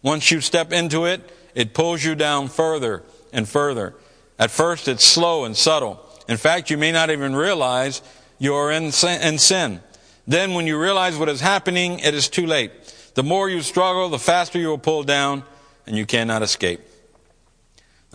Once 0.02 0.30
you 0.30 0.42
step 0.42 0.70
into 0.70 1.06
it, 1.06 1.32
it 1.54 1.72
pulls 1.72 2.04
you 2.04 2.14
down 2.14 2.48
further 2.48 3.02
and 3.32 3.48
further. 3.48 3.94
At 4.38 4.50
first, 4.50 4.86
it's 4.86 5.06
slow 5.06 5.46
and 5.46 5.56
subtle. 5.56 6.06
In 6.28 6.36
fact, 6.36 6.68
you 6.68 6.76
may 6.76 6.92
not 6.92 7.08
even 7.08 7.34
realize 7.34 8.02
you're 8.38 8.70
in 8.70 8.92
sin. 8.92 9.80
Then, 10.26 10.52
when 10.52 10.66
you 10.66 10.78
realize 10.78 11.16
what 11.16 11.30
is 11.30 11.40
happening, 11.40 12.00
it 12.00 12.12
is 12.12 12.28
too 12.28 12.46
late. 12.46 12.70
The 13.14 13.22
more 13.22 13.48
you 13.48 13.62
struggle, 13.62 14.10
the 14.10 14.18
faster 14.18 14.58
you 14.58 14.68
will 14.68 14.76
pull 14.76 15.04
down, 15.04 15.42
and 15.86 15.96
you 15.96 16.04
cannot 16.04 16.42
escape. 16.42 16.85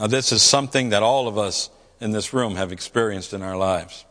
Now, 0.02 0.08
this 0.08 0.32
is 0.32 0.42
something 0.42 0.90
that 0.90 1.04
all 1.04 1.28
of 1.28 1.38
us 1.38 1.70
in 2.00 2.10
this 2.10 2.34
room 2.34 2.56
have 2.56 2.72
experienced 2.72 3.34
in 3.34 3.44
our 3.44 3.56
lives, 3.56 4.04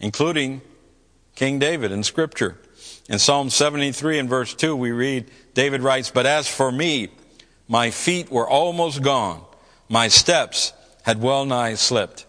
including 0.00 0.60
King 1.36 1.60
David 1.60 1.92
in 1.92 2.02
Scripture. 2.02 2.58
In 3.08 3.20
Psalm 3.20 3.48
73 3.48 4.18
and 4.18 4.28
verse 4.28 4.54
2, 4.54 4.74
we 4.74 4.90
read, 4.90 5.30
David 5.54 5.82
writes, 5.82 6.10
But 6.10 6.26
as 6.26 6.48
for 6.48 6.72
me, 6.72 7.10
my 7.68 7.92
feet 7.92 8.28
were 8.28 8.48
almost 8.48 9.00
gone, 9.00 9.40
my 9.88 10.08
steps 10.08 10.72
had 11.04 11.22
well 11.22 11.44
nigh 11.44 11.74
slipped. 11.74 12.26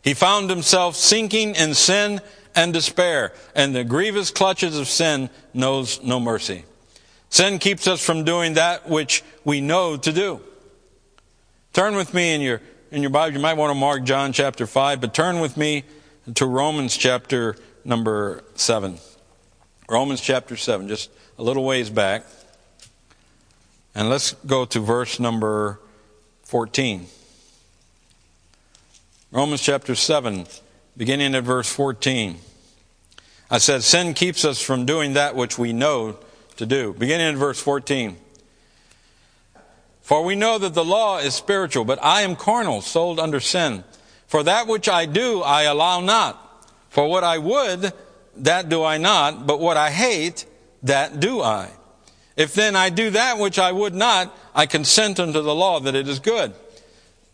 He 0.00 0.14
found 0.14 0.48
himself 0.48 0.94
sinking 0.94 1.56
in 1.56 1.74
sin 1.74 2.20
and 2.54 2.72
despair, 2.72 3.32
and 3.56 3.74
the 3.74 3.82
grievous 3.82 4.30
clutches 4.30 4.78
of 4.78 4.86
sin 4.86 5.28
knows 5.54 6.00
no 6.04 6.20
mercy. 6.20 6.66
Sin 7.30 7.58
keeps 7.58 7.88
us 7.88 8.00
from 8.00 8.22
doing 8.22 8.54
that 8.54 8.88
which 8.88 9.24
we 9.44 9.60
know 9.60 9.96
to 9.96 10.12
do. 10.12 10.40
Turn 11.72 11.96
with 11.96 12.12
me 12.12 12.34
in 12.34 12.42
your, 12.42 12.60
in 12.90 13.00
your 13.00 13.10
Bible. 13.10 13.34
You 13.34 13.40
might 13.40 13.54
want 13.54 13.70
to 13.70 13.74
mark 13.74 14.04
John 14.04 14.34
chapter 14.34 14.66
5, 14.66 15.00
but 15.00 15.14
turn 15.14 15.40
with 15.40 15.56
me 15.56 15.84
to 16.34 16.44
Romans 16.44 16.94
chapter 16.94 17.56
number 17.82 18.44
7. 18.56 18.98
Romans 19.88 20.20
chapter 20.20 20.54
7, 20.54 20.86
just 20.88 21.10
a 21.38 21.42
little 21.42 21.64
ways 21.64 21.88
back. 21.88 22.26
And 23.94 24.10
let's 24.10 24.32
go 24.46 24.66
to 24.66 24.80
verse 24.80 25.18
number 25.18 25.80
14. 26.42 27.06
Romans 29.30 29.62
chapter 29.62 29.94
7, 29.94 30.44
beginning 30.94 31.34
at 31.34 31.44
verse 31.44 31.72
14. 31.72 32.36
I 33.50 33.56
said, 33.56 33.82
Sin 33.82 34.12
keeps 34.12 34.44
us 34.44 34.60
from 34.60 34.84
doing 34.84 35.14
that 35.14 35.34
which 35.34 35.58
we 35.58 35.72
know 35.72 36.18
to 36.56 36.66
do. 36.66 36.92
Beginning 36.92 37.28
in 37.28 37.36
verse 37.36 37.60
14. 37.60 38.18
For 40.02 40.24
we 40.24 40.34
know 40.34 40.58
that 40.58 40.74
the 40.74 40.84
law 40.84 41.18
is 41.18 41.34
spiritual, 41.34 41.84
but 41.84 42.02
I 42.02 42.22
am 42.22 42.36
carnal, 42.36 42.82
sold 42.82 43.20
under 43.20 43.40
sin. 43.40 43.84
For 44.26 44.42
that 44.42 44.66
which 44.66 44.88
I 44.88 45.06
do, 45.06 45.42
I 45.42 45.62
allow 45.62 46.00
not. 46.00 46.38
For 46.90 47.08
what 47.08 47.24
I 47.24 47.38
would, 47.38 47.92
that 48.36 48.68
do 48.68 48.82
I 48.82 48.98
not, 48.98 49.46
but 49.46 49.60
what 49.60 49.76
I 49.76 49.90
hate, 49.90 50.44
that 50.82 51.20
do 51.20 51.40
I. 51.40 51.70
If 52.36 52.54
then 52.54 52.76
I 52.76 52.90
do 52.90 53.10
that 53.10 53.38
which 53.38 53.58
I 53.58 53.72
would 53.72 53.94
not, 53.94 54.36
I 54.54 54.66
consent 54.66 55.20
unto 55.20 55.40
the 55.40 55.54
law 55.54 55.80
that 55.80 55.94
it 55.94 56.08
is 56.08 56.18
good. 56.18 56.54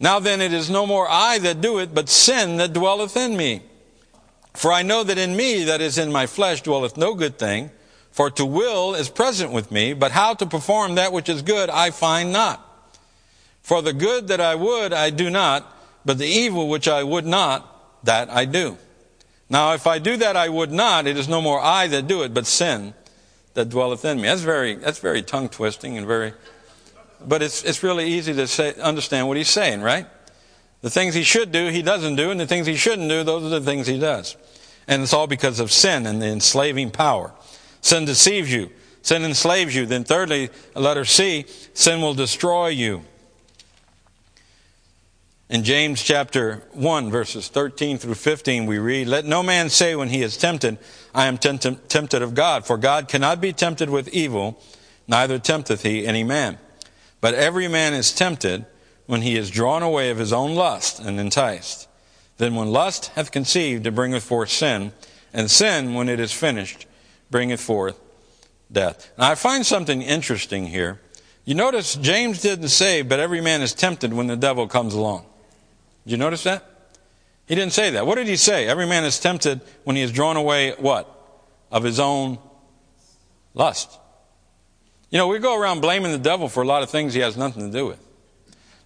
Now 0.01 0.19
then 0.19 0.41
it 0.41 0.53
is 0.53 0.71
no 0.71 0.87
more 0.87 1.09
I 1.09 1.39
that 1.39 1.61
do 1.61 1.79
it, 1.79 1.95
but 1.95 2.09
sin 2.09 2.57
that 2.59 2.73
dwelleth 2.73 3.17
in 3.17 3.37
me. 3.37 3.63
For 4.55 4.73
I 4.73 4.83
know 4.83 5.05
that 5.05 5.19
in 5.19 5.37
me, 5.37 5.65
that 5.65 5.81
is 5.81 5.99
in 5.99 6.13
my 6.13 6.27
flesh, 6.27 6.63
dwelleth 6.63 6.97
no 6.97 7.15
good 7.15 7.39
thing. 7.39 7.71
For 8.19 8.31
to 8.31 8.45
will 8.45 8.97
is 8.97 9.09
present 9.09 9.53
with 9.53 9.71
me, 9.71 9.93
but 9.93 10.11
how 10.11 10.35
to 10.35 10.45
perform 10.45 10.97
that 10.97 11.13
which 11.13 11.29
is 11.29 11.41
good 11.41 11.71
I 11.71 11.93
find 11.93 12.33
not. 12.33 12.61
For 13.63 13.81
the 13.81 13.93
good 13.93 14.27
that 14.27 14.41
I 14.41 14.57
would 14.57 14.93
I 14.93 15.11
do 15.11 15.31
not, 15.31 15.73
but 16.05 16.19
the 16.19 16.27
evil 16.27 16.69
which 16.69 16.89
I 16.89 17.05
would 17.05 17.25
not, 17.25 18.03
that 18.03 18.29
I 18.29 18.45
do. 18.45 18.77
Now 19.49 19.73
if 19.75 19.87
I 19.87 20.01
do 20.01 20.17
that 20.17 20.35
I 20.35 20.49
would 20.49 20.73
not, 20.73 21.07
it 21.07 21.17
is 21.17 21.29
no 21.29 21.41
more 21.41 21.61
I 21.61 21.87
that 21.87 22.09
do 22.09 22.25
it, 22.25 22.35
but 22.35 22.45
sin 22.45 22.93
that 23.55 23.69
dwelleth 23.69 24.05
in 24.05 24.17
me. 24.17 24.25
That's 24.25 24.41
very, 24.41 24.75
that's 24.75 24.99
very 24.99 25.23
tongue 25.23 25.49
twisting 25.49 25.97
and 25.97 26.05
very, 26.05 26.33
but 27.25 27.41
it's, 27.41 27.63
it's 27.63 27.85
really 27.85 28.07
easy 28.09 28.35
to 28.35 28.49
say, 28.49 28.75
understand 28.81 29.29
what 29.29 29.37
he's 29.37 29.49
saying, 29.49 29.81
right? 29.81 30.09
The 30.81 30.91
things 30.91 31.15
he 31.15 31.23
should 31.23 31.53
do, 31.53 31.69
he 31.69 31.83
doesn't 31.83 32.17
do, 32.17 32.33
and 32.33 32.41
the 32.41 32.49
things 32.49 32.67
he 32.67 32.75
shouldn't 32.75 33.09
do, 33.09 33.23
those 33.23 33.45
are 33.45 33.61
the 33.61 33.61
things 33.61 33.87
he 33.87 34.01
does. 34.01 34.37
And 34.89 35.05
it's 35.05 35.13
all 35.13 35.29
because 35.29 35.61
of 35.61 35.71
sin 35.71 36.05
and 36.05 36.21
the 36.21 36.27
enslaving 36.27 36.91
power. 36.91 37.33
Sin 37.89 38.05
deceives 38.05 38.53
you. 38.53 38.69
Sin 39.01 39.25
enslaves 39.25 39.75
you. 39.75 39.87
Then 39.87 40.05
thirdly, 40.05 40.51
letter 40.75 41.07
C, 41.07 41.47
sin 41.73 42.03
will 42.03 42.13
destroy 42.13 42.69
you. 42.69 43.03
In 45.49 45.65
James 45.65 46.03
chapter 46.03 46.63
1, 46.75 47.11
verses 47.11 47.49
13 47.49 47.97
through 47.97 48.17
15, 48.17 48.67
we 48.67 48.79
read, 48.79 49.09
Let 49.09 49.25
no 49.25 49.43
man 49.43 49.71
say 49.71 49.97
when 49.97 50.11
he 50.11 50.21
is 50.21 50.37
tempted, 50.37 50.77
I 51.15 51.29
am 51.29 51.39
tempted 51.39 52.21
of 52.21 52.35
God, 52.35 52.67
for 52.67 52.77
God 52.77 53.09
cannot 53.09 53.41
be 53.41 53.55
tempted 53.55 53.89
with 53.89 54.09
evil, 54.09 54.61
neither 55.07 55.39
tempteth 55.39 55.83
he 55.83 56.07
any 56.07 56.25
man. 56.25 56.59
But 57.23 57.33
every 57.33 57.69
man 57.69 57.95
is 57.95 58.13
tempted 58.13 58.67
when 59.07 59.23
he 59.23 59.35
is 59.35 59.49
drawn 59.49 59.83
away 59.83 60.11
of 60.11 60.19
his 60.19 60.35
own 60.35 60.55
lust 60.55 61.01
and 61.01 61.19
enticed. 61.19 61.89
Then 62.37 62.55
when 62.55 62.71
lust 62.71 63.07
hath 63.15 63.33
conceived, 63.33 63.87
it 63.87 63.95
bringeth 63.95 64.25
forth 64.25 64.51
sin, 64.51 64.93
and 65.33 65.51
sin, 65.51 65.95
when 65.95 66.11
it 66.11 66.21
is 66.21 66.33
finished, 66.33 66.85
bringeth 67.31 67.61
forth 67.61 67.99
death. 68.71 69.11
Now 69.19 69.31
I 69.31 69.35
find 69.35 69.65
something 69.65 70.03
interesting 70.03 70.67
here. 70.67 71.01
You 71.45 71.55
notice 71.55 71.95
James 71.95 72.43
didn't 72.43 72.69
say, 72.69 73.03
but 73.03 73.21
every 73.21 73.41
man 73.41 73.63
is 73.63 73.73
tempted 73.73 74.13
when 74.13 74.27
the 74.27 74.37
devil 74.37 74.69
comes 74.69 74.95
along. 74.95 75.25
Did 76.05 76.13
you 76.13 76.17
notice 76.19 76.43
that? 76.45 76.65
He 77.47 77.55
didn't 77.55 77.73
say 77.73 77.91
that. 77.91 78.07
What 78.07 78.17
did 78.17 78.27
he 78.27 78.37
say? 78.37 78.69
Every 78.69 78.87
man 78.87 79.05
is 79.05 79.19
tempted 79.19 79.63
when 79.85 79.97
he 79.97 80.03
is 80.03 80.13
drawn 80.13 80.37
away, 80.37 80.73
what? 80.73 81.09
Of 81.71 81.83
his 81.83 81.99
own 81.99 82.39
lust. 83.55 83.99
You 85.11 85.17
know, 85.17 85.29
we 85.29 85.39
go 85.39 85.59
around 85.59 85.81
blaming 85.81 86.13
the 86.13 86.19
devil 86.19 86.51
for 86.51 86.63
a 86.63 86.67
lot 86.67 86.83
of 86.83 86.91
things 86.91 87.15
he 87.15 87.21
has 87.21 87.39
nothing 87.39 87.71
to 87.71 87.79
do 87.79 87.87
with. 87.87 87.99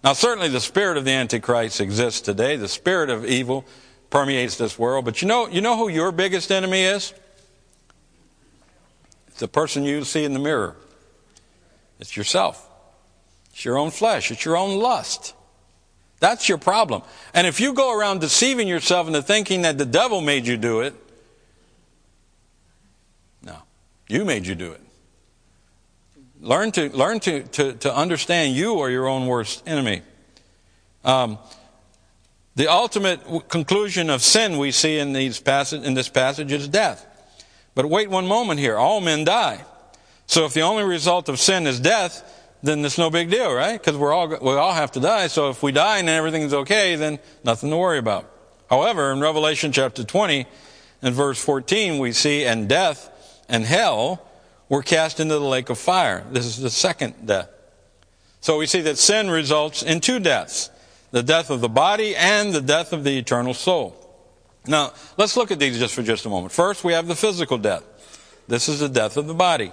Now, 0.03 0.13
certainly 0.13 0.47
the 0.47 0.61
spirit 0.61 0.97
of 0.97 1.03
the 1.03 1.11
Antichrist 1.11 1.81
exists 1.81 2.21
today. 2.21 2.55
The 2.55 2.69
spirit 2.69 3.09
of 3.09 3.25
evil 3.25 3.65
permeates 4.09 4.57
this 4.57 4.79
world. 4.79 5.03
But 5.03 5.21
you 5.21 5.27
know, 5.27 5.47
you 5.47 5.59
know 5.59 5.75
who 5.75 5.89
your 5.89 6.13
biggest 6.13 6.51
enemy 6.51 6.83
is? 6.83 7.13
The 9.39 9.47
person 9.47 9.83
you 9.83 10.03
see 10.03 10.23
in 10.23 10.33
the 10.33 10.39
mirror. 10.39 10.75
It's 11.99 12.15
yourself. 12.15 12.69
It's 13.51 13.65
your 13.65 13.77
own 13.77 13.91
flesh. 13.91 14.31
It's 14.31 14.45
your 14.45 14.57
own 14.57 14.79
lust. 14.79 15.33
That's 16.19 16.47
your 16.47 16.57
problem. 16.57 17.01
And 17.33 17.45
if 17.45 17.59
you 17.59 17.73
go 17.73 17.97
around 17.97 18.21
deceiving 18.21 18.67
yourself 18.67 19.07
into 19.07 19.21
thinking 19.21 19.63
that 19.63 19.77
the 19.77 19.85
devil 19.85 20.21
made 20.21 20.47
you 20.47 20.57
do 20.57 20.81
it, 20.81 20.95
no, 23.43 23.57
you 24.07 24.23
made 24.23 24.47
you 24.47 24.55
do 24.55 24.71
it. 24.71 24.81
Learn 26.39 26.71
to, 26.73 26.89
learn 26.95 27.19
to, 27.21 27.43
to, 27.43 27.73
to 27.73 27.95
understand 27.95 28.55
you 28.55 28.79
are 28.79 28.89
your 28.89 29.07
own 29.07 29.27
worst 29.27 29.63
enemy. 29.67 30.01
Um, 31.03 31.37
the 32.55 32.67
ultimate 32.67 33.49
conclusion 33.49 34.09
of 34.09 34.21
sin 34.21 34.57
we 34.57 34.71
see 34.71 34.99
in, 34.99 35.13
these 35.13 35.39
passage, 35.39 35.83
in 35.83 35.93
this 35.93 36.09
passage 36.09 36.51
is 36.51 36.67
death. 36.67 37.05
But 37.75 37.87
wait 37.87 38.09
one 38.09 38.27
moment 38.27 38.59
here. 38.59 38.77
All 38.77 39.01
men 39.01 39.23
die. 39.23 39.65
So 40.27 40.45
if 40.45 40.53
the 40.53 40.61
only 40.61 40.83
result 40.83 41.29
of 41.29 41.39
sin 41.39 41.67
is 41.67 41.79
death, 41.79 42.29
then 42.61 42.83
it's 42.85 42.97
no 42.97 43.09
big 43.09 43.29
deal, 43.29 43.53
right? 43.53 43.79
Because 43.79 43.97
we're 43.97 44.13
all, 44.13 44.27
we 44.27 44.53
all 44.53 44.73
have 44.73 44.91
to 44.93 44.99
die. 44.99 45.27
So 45.27 45.49
if 45.49 45.61
we 45.61 45.71
die 45.71 45.99
and 45.99 46.09
everything's 46.09 46.53
okay, 46.53 46.95
then 46.95 47.19
nothing 47.43 47.69
to 47.69 47.77
worry 47.77 47.97
about. 47.97 48.29
However, 48.69 49.11
in 49.11 49.19
Revelation 49.19 49.71
chapter 49.71 50.03
20 50.03 50.45
and 51.01 51.13
verse 51.13 51.43
14, 51.43 51.99
we 51.99 52.13
see, 52.13 52.45
and 52.45 52.69
death 52.69 53.43
and 53.49 53.65
hell 53.65 54.25
were 54.69 54.81
cast 54.81 55.19
into 55.19 55.35
the 55.35 55.41
lake 55.41 55.69
of 55.69 55.77
fire. 55.77 56.25
This 56.31 56.45
is 56.45 56.57
the 56.57 56.69
second 56.69 57.27
death. 57.27 57.49
So 58.39 58.57
we 58.57 58.65
see 58.65 58.81
that 58.81 58.97
sin 58.97 59.29
results 59.29 59.83
in 59.83 59.99
two 59.99 60.19
deaths. 60.19 60.69
The 61.11 61.21
death 61.21 61.49
of 61.49 61.61
the 61.61 61.69
body 61.69 62.15
and 62.15 62.53
the 62.53 62.61
death 62.61 62.93
of 62.93 63.03
the 63.03 63.17
eternal 63.17 63.53
soul. 63.53 64.02
Now, 64.65 64.93
let's 65.17 65.35
look 65.35 65.51
at 65.51 65.59
these 65.59 65.77
just 65.77 65.93
for 65.93 66.03
just 66.03 66.25
a 66.25 66.29
moment. 66.29 66.53
First, 66.53 66.83
we 66.83 66.93
have 66.93 67.07
the 67.07 67.15
physical 67.15 67.57
death. 67.57 67.83
This 68.47 68.69
is 68.69 68.79
the 68.79 68.89
death 68.89 69.17
of 69.17 69.27
the 69.27 69.33
body. 69.33 69.71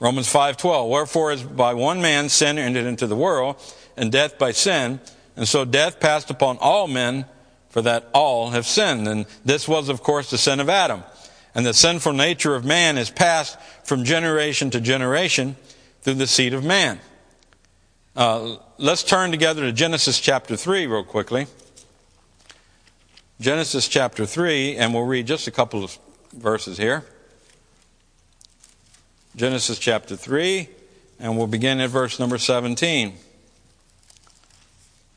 Romans 0.00 0.28
5:12 0.32 0.88
Wherefore 0.88 1.32
as 1.32 1.42
by 1.42 1.74
one 1.74 2.00
man 2.00 2.28
sin 2.28 2.58
entered 2.58 2.86
into 2.86 3.06
the 3.06 3.16
world 3.16 3.56
and 3.96 4.12
death 4.12 4.38
by 4.38 4.52
sin 4.52 5.00
and 5.36 5.48
so 5.48 5.64
death 5.64 5.98
passed 5.98 6.30
upon 6.30 6.56
all 6.58 6.86
men 6.86 7.26
for 7.68 7.82
that 7.82 8.08
all 8.14 8.50
have 8.50 8.66
sinned 8.66 9.08
and 9.08 9.26
this 9.44 9.66
was 9.66 9.88
of 9.88 10.02
course 10.02 10.30
the 10.30 10.38
sin 10.38 10.60
of 10.60 10.68
Adam 10.68 11.02
and 11.54 11.66
the 11.66 11.74
sinful 11.74 12.12
nature 12.12 12.54
of 12.54 12.64
man 12.64 12.96
is 12.96 13.10
passed 13.10 13.58
from 13.84 14.04
generation 14.04 14.70
to 14.70 14.80
generation 14.80 15.56
through 16.02 16.14
the 16.14 16.26
seed 16.26 16.54
of 16.54 16.64
man. 16.64 17.00
Uh, 18.14 18.56
let's 18.78 19.02
turn 19.02 19.30
together 19.30 19.62
to 19.62 19.72
Genesis 19.72 20.20
chapter 20.20 20.56
3 20.56 20.86
real 20.86 21.04
quickly. 21.04 21.46
Genesis 23.40 23.86
chapter 23.86 24.26
3 24.26 24.76
and 24.76 24.92
we'll 24.92 25.04
read 25.04 25.26
just 25.26 25.46
a 25.46 25.50
couple 25.50 25.84
of 25.84 25.98
verses 26.32 26.76
here. 26.76 27.04
Genesis 29.36 29.78
chapter 29.78 30.16
3, 30.16 30.68
and 31.20 31.38
we'll 31.38 31.46
begin 31.46 31.78
at 31.78 31.90
verse 31.90 32.18
number 32.18 32.38
17. 32.38 33.14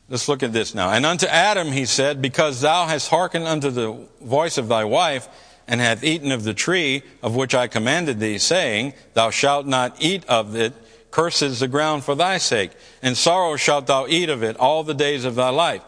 Let's 0.08 0.28
look 0.28 0.44
at 0.44 0.52
this 0.52 0.76
now. 0.76 0.90
And 0.90 1.04
unto 1.04 1.26
Adam 1.26 1.72
he 1.72 1.86
said, 1.86 2.22
Because 2.22 2.60
thou 2.60 2.86
hast 2.86 3.08
hearkened 3.08 3.46
unto 3.46 3.70
the 3.70 4.06
voice 4.20 4.58
of 4.58 4.68
thy 4.68 4.84
wife, 4.84 5.28
and 5.66 5.80
hath 5.80 6.04
eaten 6.04 6.30
of 6.30 6.44
the 6.44 6.54
tree 6.54 7.02
of 7.20 7.34
which 7.34 7.52
I 7.52 7.66
commanded 7.66 8.20
thee, 8.20 8.38
saying, 8.38 8.94
Thou 9.14 9.30
shalt 9.30 9.66
not 9.66 9.96
eat 9.98 10.24
of 10.26 10.54
it, 10.54 10.72
curses 11.10 11.58
the 11.58 11.66
ground 11.66 12.04
for 12.04 12.14
thy 12.14 12.38
sake. 12.38 12.70
And 13.02 13.16
sorrow 13.16 13.56
shalt 13.56 13.88
thou 13.88 14.06
eat 14.06 14.28
of 14.28 14.44
it 14.44 14.56
all 14.56 14.84
the 14.84 14.94
days 14.94 15.24
of 15.24 15.34
thy 15.34 15.48
life. 15.48 15.82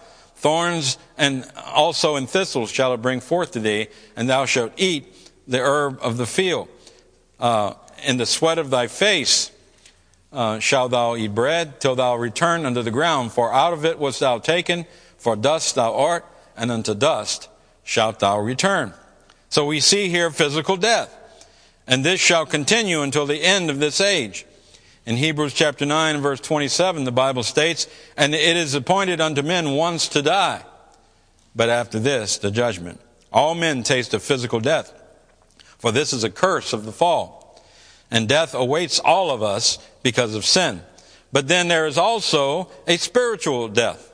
Thorns 0.45 0.99
and 1.17 1.51
also 1.65 2.17
and 2.17 2.29
thistles 2.29 2.71
shall 2.71 2.93
it 2.93 3.01
bring 3.01 3.21
forth 3.21 3.53
to 3.53 3.61
thee, 3.61 3.87
and 4.15 4.29
thou 4.29 4.45
shalt 4.45 4.73
eat 4.77 5.07
the 5.49 5.59
herb 5.59 5.99
of 6.03 6.19
the 6.19 6.27
field. 6.27 6.69
Uh, 7.41 7.73
in 8.05 8.19
the 8.19 8.27
sweat 8.27 8.59
of 8.59 8.69
thy 8.69 8.87
face 8.87 9.51
uh, 10.35 10.59
shalt 10.59 10.91
thou 10.91 11.17
eat 11.17 11.35
bread 11.35 11.81
till 11.81 11.95
thou 11.95 12.15
return 12.15 12.67
unto 12.67 12.83
the 12.83 12.91
ground, 12.91 13.33
for 13.33 13.55
out 13.55 13.73
of 13.73 13.87
it 13.87 13.99
wast 13.99 14.21
thou 14.21 14.39
taken, 14.39 14.85
for 15.17 15.35
dust 15.35 15.77
thou 15.77 15.95
art, 15.95 16.27
and 16.59 16.71
unto 16.71 16.95
dust 16.95 17.49
shalt 17.83 18.19
thou 18.19 18.39
return. 18.39 18.93
So 19.49 19.65
we 19.65 19.81
see 19.81 20.11
here 20.11 20.31
physical 20.31 20.77
death. 20.77 21.09
And 21.87 22.05
this 22.05 22.21
shall 22.21 22.45
continue 22.45 23.01
until 23.01 23.25
the 23.25 23.43
end 23.43 23.71
of 23.71 23.79
this 23.79 23.99
age. 23.99 24.45
In 25.07 25.17
Hebrews 25.17 25.53
chapter 25.53 25.85
9 25.85 26.21
verse 26.21 26.41
27, 26.41 27.05
the 27.05 27.13
Bible 27.13 27.43
states, 27.43 27.87
And 28.17 28.35
it 28.35 28.57
is 28.57 28.75
appointed 28.75 29.21
unto 29.21 29.43
men 29.43 29.73
once 29.73 30.09
to 30.09 30.23
die, 30.23 30.65
but 31.55 31.69
after 31.69 31.99
this, 31.99 32.39
the 32.39 32.51
judgment. 32.51 33.01
All 33.33 33.55
men 33.55 33.83
taste 33.83 34.15
of 34.15 34.23
physical 34.23 34.61
death, 34.61 34.93
for 35.79 35.93
this 35.93 36.13
is 36.13 36.25
a 36.25 36.31
curse 36.31 36.73
of 36.73 36.85
the 36.85 36.93
fall 36.93 37.45
and 38.15 38.29
death 38.29 38.55
awaits 38.55 39.01
all 39.01 39.33
of 39.33 39.43
us 39.43 39.79
because 40.05 40.37
of 40.37 40.45
sin. 40.45 40.81
But 41.33 41.49
then 41.49 41.67
there 41.67 41.87
is 41.87 41.99
also 41.99 42.71
a 42.87 42.97
spiritual 42.97 43.67
death. 43.67 44.13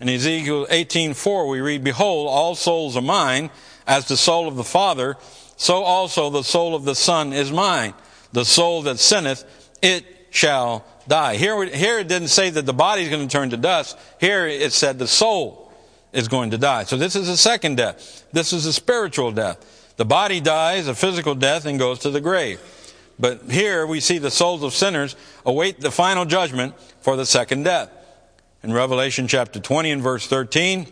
In 0.00 0.08
Ezekiel 0.08 0.66
18:4 0.68 1.46
we 1.46 1.60
read, 1.60 1.84
"Behold, 1.84 2.28
all 2.28 2.56
souls 2.56 2.96
are 2.96 3.02
mine, 3.02 3.50
as 3.86 4.06
the 4.06 4.16
soul 4.16 4.48
of 4.48 4.56
the 4.56 4.64
Father, 4.64 5.16
so 5.56 5.84
also 5.84 6.28
the 6.28 6.42
soul 6.42 6.74
of 6.74 6.84
the 6.84 6.96
Son 6.96 7.32
is 7.32 7.52
mine. 7.52 7.94
The 8.32 8.44
soul 8.44 8.82
that 8.82 8.98
sinneth, 8.98 9.44
it 9.82 10.04
shall 10.30 10.84
die." 11.08 11.36
Here, 11.36 11.64
here 11.64 11.98
it 11.98 12.08
didn't 12.08 12.28
say 12.28 12.50
that 12.50 12.66
the 12.66 12.72
body 12.72 13.02
is 13.02 13.08
going 13.08 13.26
to 13.26 13.32
turn 13.32 13.50
to 13.50 13.56
dust. 13.56 13.96
Here 14.20 14.46
it 14.46 14.72
said 14.72 14.98
the 14.98 15.08
soul 15.08 15.72
is 16.12 16.28
going 16.28 16.50
to 16.50 16.58
die. 16.58 16.84
So 16.84 16.96
this 16.96 17.16
is 17.16 17.28
a 17.28 17.36
second 17.36 17.76
death. 17.76 18.24
This 18.32 18.52
is 18.52 18.66
a 18.66 18.72
spiritual 18.72 19.32
death. 19.32 19.94
The 19.96 20.04
body 20.04 20.40
dies, 20.40 20.88
a 20.88 20.94
physical 20.94 21.34
death, 21.34 21.66
and 21.66 21.78
goes 21.78 22.00
to 22.00 22.10
the 22.10 22.20
grave. 22.20 22.60
But 23.18 23.50
here 23.50 23.86
we 23.86 24.00
see 24.00 24.18
the 24.18 24.30
souls 24.30 24.62
of 24.62 24.72
sinners 24.72 25.14
await 25.44 25.80
the 25.80 25.90
final 25.90 26.24
judgment 26.24 26.74
for 27.02 27.16
the 27.16 27.26
second 27.26 27.64
death. 27.64 27.90
In 28.62 28.72
Revelation 28.72 29.28
chapter 29.28 29.60
20 29.60 29.90
and 29.90 30.02
verse 30.02 30.26
13, 30.26 30.86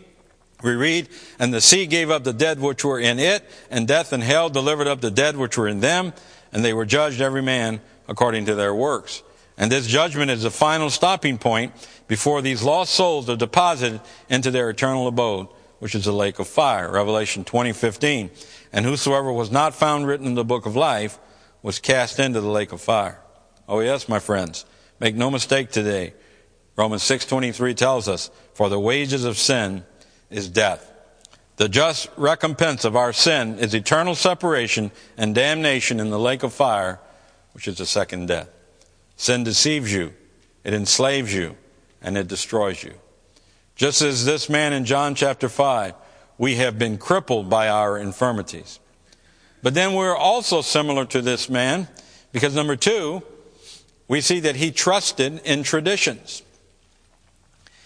We 0.61 0.75
read, 0.75 1.09
And 1.39 1.53
the 1.53 1.61
sea 1.61 1.85
gave 1.87 2.11
up 2.11 2.23
the 2.23 2.33
dead 2.33 2.59
which 2.59 2.83
were 2.83 2.99
in 2.99 3.17
it, 3.17 3.43
and 3.71 3.87
death 3.87 4.13
and 4.13 4.21
hell 4.21 4.49
delivered 4.49 4.87
up 4.87 5.01
the 5.01 5.09
dead 5.09 5.37
which 5.37 5.57
were 5.57 5.67
in 5.67 5.79
them, 5.79 6.13
and 6.51 6.63
they 6.63 6.73
were 6.73 6.85
judged 6.85 7.21
every 7.21 7.41
man 7.41 7.81
according 8.09 8.47
to 8.47 8.55
their 8.55 8.75
works. 8.75 9.23
And 9.57 9.71
this 9.71 9.87
judgment 9.87 10.31
is 10.31 10.43
the 10.43 10.51
final 10.51 10.89
stopping 10.89 11.37
point 11.37 11.73
before 12.07 12.41
these 12.41 12.63
lost 12.63 12.93
souls 12.93 13.29
are 13.29 13.35
deposited 13.35 14.01
into 14.29 14.51
their 14.51 14.69
eternal 14.69 15.07
abode, 15.07 15.47
which 15.79 15.95
is 15.95 16.05
the 16.05 16.11
lake 16.11 16.39
of 16.39 16.47
fire. 16.47 16.91
Revelation 16.91 17.45
20:15. 17.45 18.31
And 18.73 18.85
whosoever 18.85 19.31
was 19.31 19.51
not 19.51 19.75
found 19.75 20.07
written 20.07 20.27
in 20.27 20.35
the 20.35 20.43
book 20.43 20.65
of 20.65 20.75
life 20.75 21.19
was 21.61 21.79
cast 21.79 22.19
into 22.19 22.41
the 22.41 22.49
lake 22.49 22.71
of 22.71 22.81
fire. 22.81 23.19
Oh 23.67 23.81
yes, 23.81 24.09
my 24.09 24.19
friends. 24.19 24.65
Make 24.99 25.15
no 25.15 25.29
mistake 25.29 25.71
today. 25.71 26.13
Romans 26.75 27.03
6:23 27.03 27.75
tells 27.75 28.07
us, 28.07 28.31
"For 28.53 28.69
the 28.69 28.79
wages 28.79 29.23
of 29.23 29.37
sin 29.37 29.83
is 30.29 30.47
death. 30.47 30.89
The 31.57 31.67
just 31.67 32.07
recompense 32.15 32.85
of 32.85 32.95
our 32.95 33.11
sin 33.11 33.59
is 33.59 33.73
eternal 33.73 34.15
separation 34.15 34.91
and 35.17 35.35
damnation 35.35 35.99
in 35.99 36.09
the 36.09 36.19
lake 36.19 36.43
of 36.43 36.53
fire, 36.53 36.99
which 37.59 37.67
is 37.67 37.77
the 37.77 37.85
second 37.85 38.29
death. 38.29 38.47
Sin 39.17 39.43
deceives 39.43 39.91
you, 39.91 40.13
it 40.63 40.73
enslaves 40.73 41.33
you, 41.33 41.57
and 42.01 42.17
it 42.17 42.25
destroys 42.25 42.85
you. 42.85 42.93
Just 43.75 44.01
as 44.01 44.23
this 44.23 44.47
man 44.47 44.71
in 44.71 44.85
John 44.85 45.13
chapter 45.13 45.49
5, 45.49 45.93
we 46.37 46.55
have 46.55 46.79
been 46.79 46.97
crippled 46.97 47.49
by 47.49 47.67
our 47.67 47.97
infirmities. 47.97 48.79
But 49.61 49.73
then 49.73 49.93
we're 49.93 50.15
also 50.15 50.61
similar 50.61 51.03
to 51.07 51.21
this 51.21 51.49
man 51.49 51.89
because 52.31 52.55
number 52.55 52.77
two, 52.77 53.23
we 54.07 54.21
see 54.21 54.39
that 54.39 54.55
he 54.55 54.71
trusted 54.71 55.41
in 55.43 55.63
traditions. 55.63 56.43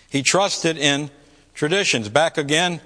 He 0.08 0.22
trusted 0.22 0.78
in 0.78 1.10
traditions. 1.56 2.10
Back 2.10 2.38
again 2.38 2.80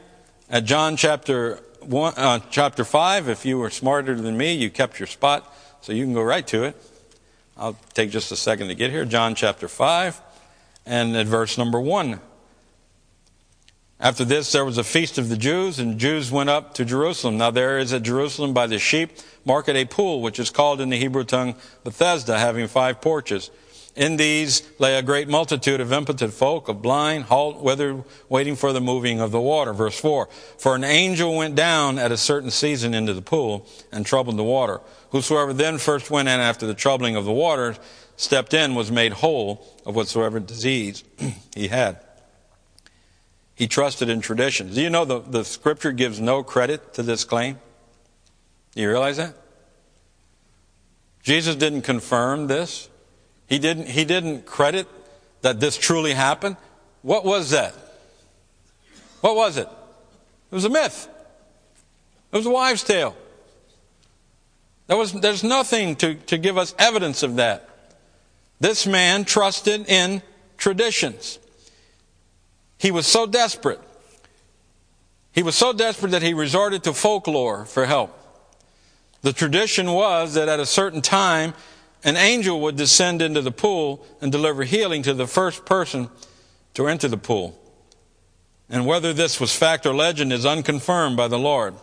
at 0.50 0.64
John 0.64 0.96
chapter 0.96 1.60
one, 1.82 2.14
uh, 2.16 2.40
chapter 2.50 2.86
five. 2.86 3.28
If 3.28 3.46
you 3.46 3.58
were 3.58 3.70
smarter 3.70 4.16
than 4.16 4.38
me, 4.38 4.54
you 4.54 4.70
kept 4.70 5.02
your 5.02 5.08
spot, 5.08 5.54
so 5.82 5.94
you 5.94 6.04
can 6.04 6.14
go 6.14 6.22
right 6.22 6.46
to 6.48 6.64
it. 6.64 6.76
I'll 7.58 7.78
take 7.94 8.12
just 8.12 8.32
a 8.32 8.36
second 8.36 8.68
to 8.68 8.76
get 8.76 8.92
here. 8.92 9.06
John 9.06 9.36
chapter 9.36 9.68
five, 9.68 10.22
and 10.86 11.16
at 11.16 11.28
verse 11.28 11.58
number 11.58 11.80
one. 11.80 12.20
After 14.00 14.24
this, 14.24 14.52
there 14.52 14.64
was 14.64 14.78
a 14.78 14.84
feast 14.84 15.18
of 15.18 15.28
the 15.28 15.38
Jews, 15.38 15.80
and 15.80 15.98
Jews 15.98 16.32
went 16.32 16.52
up 16.52 16.76
to 16.76 16.86
Jerusalem. 16.86 17.40
Now 17.40 17.50
there 17.50 17.80
is 17.80 17.94
at 17.94 18.04
Jerusalem 18.04 18.54
by 18.54 18.68
the 18.68 18.78
sheep 18.78 19.12
market 19.44 19.76
a 19.76 19.86
pool, 19.86 20.22
which 20.22 20.38
is 20.38 20.52
called 20.52 20.82
in 20.82 20.90
the 20.90 20.98
Hebrew 20.98 21.24
tongue 21.24 21.56
Bethesda, 21.84 22.38
having 22.38 22.68
five 22.68 23.02
porches. 23.02 23.50
In 23.96 24.18
these 24.18 24.62
lay 24.78 24.96
a 24.96 25.02
great 25.02 25.28
multitude 25.28 25.82
of 25.82 25.92
impotent 25.92 26.32
folk, 26.32 26.68
of 26.68 26.84
blind, 26.84 27.24
halt, 27.24 27.64
withered, 27.64 28.04
waiting 28.30 28.56
for 28.56 28.72
the 28.72 28.80
moving 28.80 29.20
of 29.20 29.32
the 29.32 29.42
water. 29.42 29.74
Verse 29.74 30.00
4. 30.00 30.30
For 30.60 30.76
an 30.76 30.84
angel 30.84 31.36
went 31.36 31.56
down 31.56 31.98
at 31.98 32.12
a 32.12 32.18
certain 32.18 32.52
season 32.52 32.94
into 32.94 33.16
the 33.16 33.24
pool 33.24 33.66
and 33.92 34.06
troubled 34.06 34.38
the 34.38 34.44
water. 34.44 34.80
Whosoever 35.12 35.54
then 35.54 35.78
first 35.78 36.12
went 36.12 36.28
in 36.28 36.40
after 36.40 36.68
the 36.68 36.74
troubling 36.74 37.16
of 37.16 37.26
the 37.26 37.32
water 37.32 37.76
stepped 38.18 38.54
in 38.54 38.76
was 38.76 38.92
made 38.92 39.14
whole 39.14 39.66
of 39.86 39.96
whatsoever 39.96 40.40
disease 40.40 41.04
he 41.56 41.68
had. 41.68 42.00
He 43.56 43.68
trusted 43.68 44.10
in 44.10 44.22
traditions. 44.22 44.76
Do 44.76 44.82
you 44.82 44.90
know 44.90 45.06
the, 45.06 45.20
the 45.20 45.46
scripture 45.46 45.92
gives 45.92 46.20
no 46.20 46.44
credit 46.44 46.94
to 46.94 47.04
this 47.04 47.24
claim? 47.24 47.60
Do 48.76 48.82
you 48.82 48.90
realize 48.90 49.18
that? 49.18 49.36
Jesus 51.24 51.56
didn't 51.56 51.82
confirm 51.82 52.48
this. 52.48 52.90
He 53.48 53.60
didn't, 53.60 53.88
he 53.88 54.06
didn't 54.06 54.46
credit 54.46 54.88
that 55.42 55.60
this 55.60 55.78
truly 55.78 56.14
happened. 56.14 56.58
What 57.02 57.26
was 57.26 57.50
that? 57.52 57.74
What 59.22 59.36
was 59.36 59.58
it? 59.58 59.68
It 60.52 60.56
was 60.56 60.66
a 60.66 60.70
myth. 60.70 61.10
It 62.32 62.38
was 62.38 62.46
a 62.46 62.52
wives' 62.52 62.84
tale. 62.84 63.16
There 64.88 64.98
was, 64.98 65.14
there's 65.14 65.44
nothing 65.44 65.96
to, 65.98 66.16
to 66.16 66.38
give 66.38 66.58
us 66.58 66.74
evidence 66.80 67.24
of 67.24 67.36
that. 67.36 67.70
This 68.60 68.88
man 68.88 69.26
trusted 69.26 69.88
in 69.88 70.22
traditions. 70.58 71.40
He 72.78 72.92
was 72.92 73.06
so 73.06 73.26
desperate. 73.26 73.82
He 75.32 75.44
was 75.44 75.56
so 75.56 75.74
desperate 75.74 76.12
that 76.12 76.24
he 76.24 76.34
resorted 76.34 76.84
to 76.86 76.94
folklore 76.94 77.66
for 77.66 77.86
help. 77.86 78.18
The 79.22 79.34
tradition 79.34 79.92
was 79.92 80.34
that 80.36 80.50
at 80.50 80.60
a 80.60 80.66
certain 80.66 81.02
time, 81.02 81.54
an 82.04 82.16
angel 82.16 82.62
would 82.62 82.76
descend 82.76 83.22
into 83.22 83.42
the 83.42 83.52
pool 83.52 84.06
and 84.22 84.32
deliver 84.32 84.64
healing 84.64 85.04
to 85.04 85.14
the 85.14 85.28
first 85.28 85.66
person 85.66 86.10
to 86.76 86.88
enter 86.88 87.08
the 87.08 87.18
pool. 87.18 87.60
And 88.70 88.86
whether 88.86 89.14
this 89.14 89.40
was 89.40 89.56
fact 89.56 89.86
or 89.86 89.94
legend 89.94 90.32
is 90.32 90.46
unconfirmed 90.46 91.18
by 91.18 91.28
the 91.28 91.40
Lord. 91.40 91.76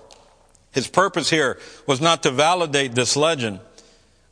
His 0.74 0.88
purpose 0.88 1.30
here 1.30 1.58
was 1.86 2.00
not 2.00 2.22
to 2.24 2.30
validate 2.30 2.94
this 2.94 3.16
legend. 3.16 3.60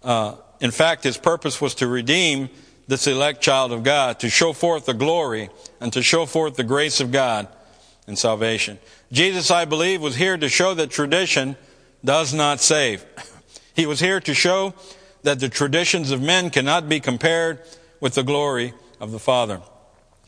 Uh, 0.03 0.35
in 0.61 0.73
fact, 0.73 1.05
his 1.05 1.17
purpose 1.17 1.61
was 1.61 1.77
to 1.77 1.87
redeem 1.87 2.51
this 2.89 3.07
elect 3.07 3.41
child 3.41 3.73
of 3.73 3.85
God, 3.85 4.21
to 4.21 4.29
show 4.29 4.53
forth 4.53 4.87
the 4.87 4.93
glory 4.93 5.51
and 5.81 5.93
to 5.93 6.03
show 6.03 6.27
forth 6.27 6.57
the 6.57 6.65
grace 6.65 7.01
of 7.01 7.13
God 7.13 7.47
and 8.07 8.19
salvation. 8.19 8.79
Jesus, 9.13 9.51
I 9.51 9.65
believe, 9.65 10.03
was 10.03 10.17
here 10.17 10.37
to 10.37 10.49
show 10.49 10.75
that 10.75 10.91
tradition 10.91 11.57
does 12.05 12.35
not 12.35 12.61
save. 12.61 13.05
He 13.75 13.87
was 13.87 14.01
here 14.01 14.21
to 14.21 14.35
show 14.35 14.75
that 15.23 15.41
the 15.41 15.49
traditions 15.49 16.11
of 16.11 16.21
men 16.21 16.51
cannot 16.51 16.91
be 16.91 17.01
compared 17.01 17.59
with 18.01 18.15
the 18.15 18.23
glory 18.23 18.75
of 19.01 19.13
the 19.13 19.19
Father. 19.19 19.63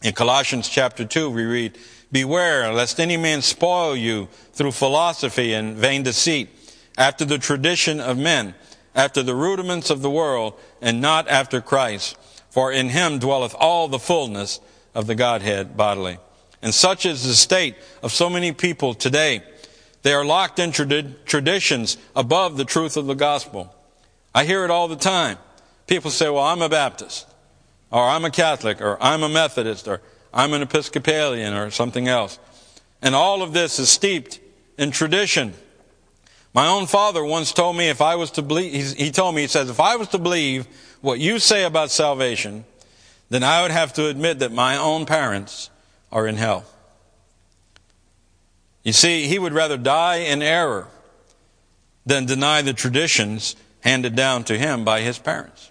In 0.02 0.14
Colossians 0.14 0.66
chapter 0.66 1.04
2, 1.04 1.28
we 1.28 1.44
read, 1.44 1.78
Beware 2.14 2.72
lest 2.72 3.00
any 3.00 3.16
man 3.16 3.42
spoil 3.42 3.96
you 3.96 4.28
through 4.52 4.70
philosophy 4.70 5.52
and 5.52 5.76
vain 5.76 6.04
deceit, 6.04 6.48
after 6.96 7.24
the 7.24 7.38
tradition 7.38 7.98
of 7.98 8.16
men, 8.16 8.54
after 8.94 9.20
the 9.20 9.34
rudiments 9.34 9.90
of 9.90 10.00
the 10.00 10.10
world, 10.10 10.54
and 10.80 11.00
not 11.00 11.26
after 11.26 11.60
Christ. 11.60 12.16
For 12.50 12.70
in 12.70 12.90
him 12.90 13.18
dwelleth 13.18 13.56
all 13.58 13.88
the 13.88 13.98
fullness 13.98 14.60
of 14.94 15.08
the 15.08 15.16
Godhead 15.16 15.76
bodily. 15.76 16.18
And 16.62 16.72
such 16.72 17.04
is 17.04 17.24
the 17.24 17.34
state 17.34 17.74
of 18.00 18.12
so 18.12 18.30
many 18.30 18.52
people 18.52 18.94
today. 18.94 19.42
They 20.02 20.12
are 20.12 20.24
locked 20.24 20.60
in 20.60 20.70
trad- 20.70 21.24
traditions 21.24 21.96
above 22.14 22.56
the 22.56 22.64
truth 22.64 22.96
of 22.96 23.06
the 23.06 23.14
gospel. 23.14 23.74
I 24.32 24.44
hear 24.44 24.64
it 24.64 24.70
all 24.70 24.86
the 24.86 24.94
time. 24.94 25.38
People 25.88 26.12
say, 26.12 26.30
well, 26.30 26.44
I'm 26.44 26.62
a 26.62 26.68
Baptist, 26.68 27.26
or 27.90 28.04
I'm 28.04 28.24
a 28.24 28.30
Catholic, 28.30 28.80
or 28.80 29.02
I'm 29.02 29.24
a 29.24 29.28
Methodist, 29.28 29.88
or 29.88 30.00
I'm 30.34 30.52
an 30.52 30.62
Episcopalian, 30.62 31.54
or 31.54 31.70
something 31.70 32.08
else. 32.08 32.40
And 33.00 33.14
all 33.14 33.40
of 33.42 33.52
this 33.52 33.78
is 33.78 33.88
steeped 33.88 34.40
in 34.76 34.90
tradition. 34.90 35.54
My 36.52 36.66
own 36.66 36.86
father 36.86 37.24
once 37.24 37.52
told 37.52 37.76
me 37.76 37.88
if 37.88 38.02
I 38.02 38.16
was 38.16 38.32
to 38.32 38.42
believe, 38.42 38.94
he 38.94 39.12
told 39.12 39.36
me, 39.36 39.42
he 39.42 39.48
says, 39.48 39.70
if 39.70 39.78
I 39.78 39.94
was 39.94 40.08
to 40.08 40.18
believe 40.18 40.66
what 41.00 41.20
you 41.20 41.38
say 41.38 41.64
about 41.64 41.90
salvation, 41.90 42.64
then 43.30 43.44
I 43.44 43.62
would 43.62 43.70
have 43.70 43.92
to 43.94 44.08
admit 44.08 44.40
that 44.40 44.52
my 44.52 44.76
own 44.76 45.06
parents 45.06 45.70
are 46.10 46.26
in 46.26 46.36
hell. 46.36 46.64
You 48.82 48.92
see, 48.92 49.26
he 49.26 49.38
would 49.38 49.52
rather 49.52 49.76
die 49.76 50.16
in 50.16 50.42
error 50.42 50.88
than 52.04 52.26
deny 52.26 52.60
the 52.60 52.72
traditions 52.72 53.54
handed 53.80 54.16
down 54.16 54.44
to 54.44 54.58
him 54.58 54.84
by 54.84 55.00
his 55.00 55.18
parents. 55.18 55.70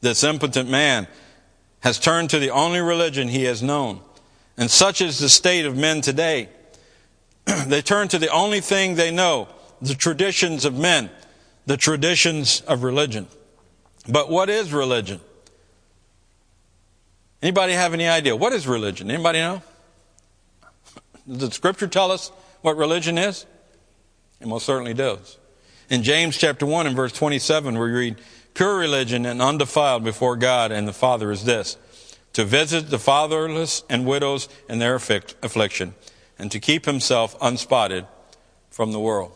This 0.00 0.24
impotent 0.24 0.70
man 0.70 1.08
has 1.80 1.98
turned 1.98 2.30
to 2.30 2.38
the 2.38 2.50
only 2.50 2.80
religion 2.80 3.28
he 3.28 3.44
has 3.44 3.62
known. 3.62 4.00
And 4.56 4.70
such 4.70 5.00
is 5.00 5.18
the 5.18 5.28
state 5.28 5.64
of 5.64 5.76
men 5.76 6.00
today. 6.00 6.48
they 7.66 7.82
turn 7.82 8.08
to 8.08 8.18
the 8.18 8.28
only 8.28 8.60
thing 8.60 8.94
they 8.94 9.10
know, 9.10 9.48
the 9.80 9.94
traditions 9.94 10.64
of 10.64 10.76
men, 10.76 11.10
the 11.66 11.76
traditions 11.76 12.60
of 12.62 12.82
religion. 12.82 13.26
But 14.08 14.30
what 14.30 14.50
is 14.50 14.72
religion? 14.72 15.20
Anybody 17.42 17.72
have 17.72 17.94
any 17.94 18.06
idea? 18.06 18.36
What 18.36 18.52
is 18.52 18.66
religion? 18.66 19.10
Anybody 19.10 19.38
know? 19.38 19.62
Does 21.28 21.38
the 21.38 21.50
scripture 21.50 21.88
tell 21.88 22.12
us 22.12 22.30
what 22.60 22.76
religion 22.76 23.16
is? 23.16 23.46
It 24.40 24.46
most 24.46 24.66
certainly 24.66 24.94
does. 24.94 25.38
In 25.88 26.02
James 26.02 26.36
chapter 26.36 26.66
1 26.66 26.86
and 26.86 26.96
verse 26.96 27.12
27, 27.12 27.78
we 27.78 27.90
read, 27.90 28.16
Pure 28.54 28.78
religion 28.78 29.26
and 29.26 29.40
undefiled 29.40 30.04
before 30.04 30.36
God 30.36 30.72
and 30.72 30.86
the 30.86 30.92
Father 30.92 31.30
is 31.30 31.44
this, 31.44 31.76
to 32.32 32.44
visit 32.44 32.90
the 32.90 32.98
fatherless 32.98 33.82
and 33.88 34.06
widows 34.06 34.48
in 34.68 34.78
their 34.78 34.94
affliction, 34.94 35.94
and 36.38 36.50
to 36.52 36.60
keep 36.60 36.84
himself 36.84 37.36
unspotted 37.40 38.06
from 38.70 38.92
the 38.92 39.00
world. 39.00 39.32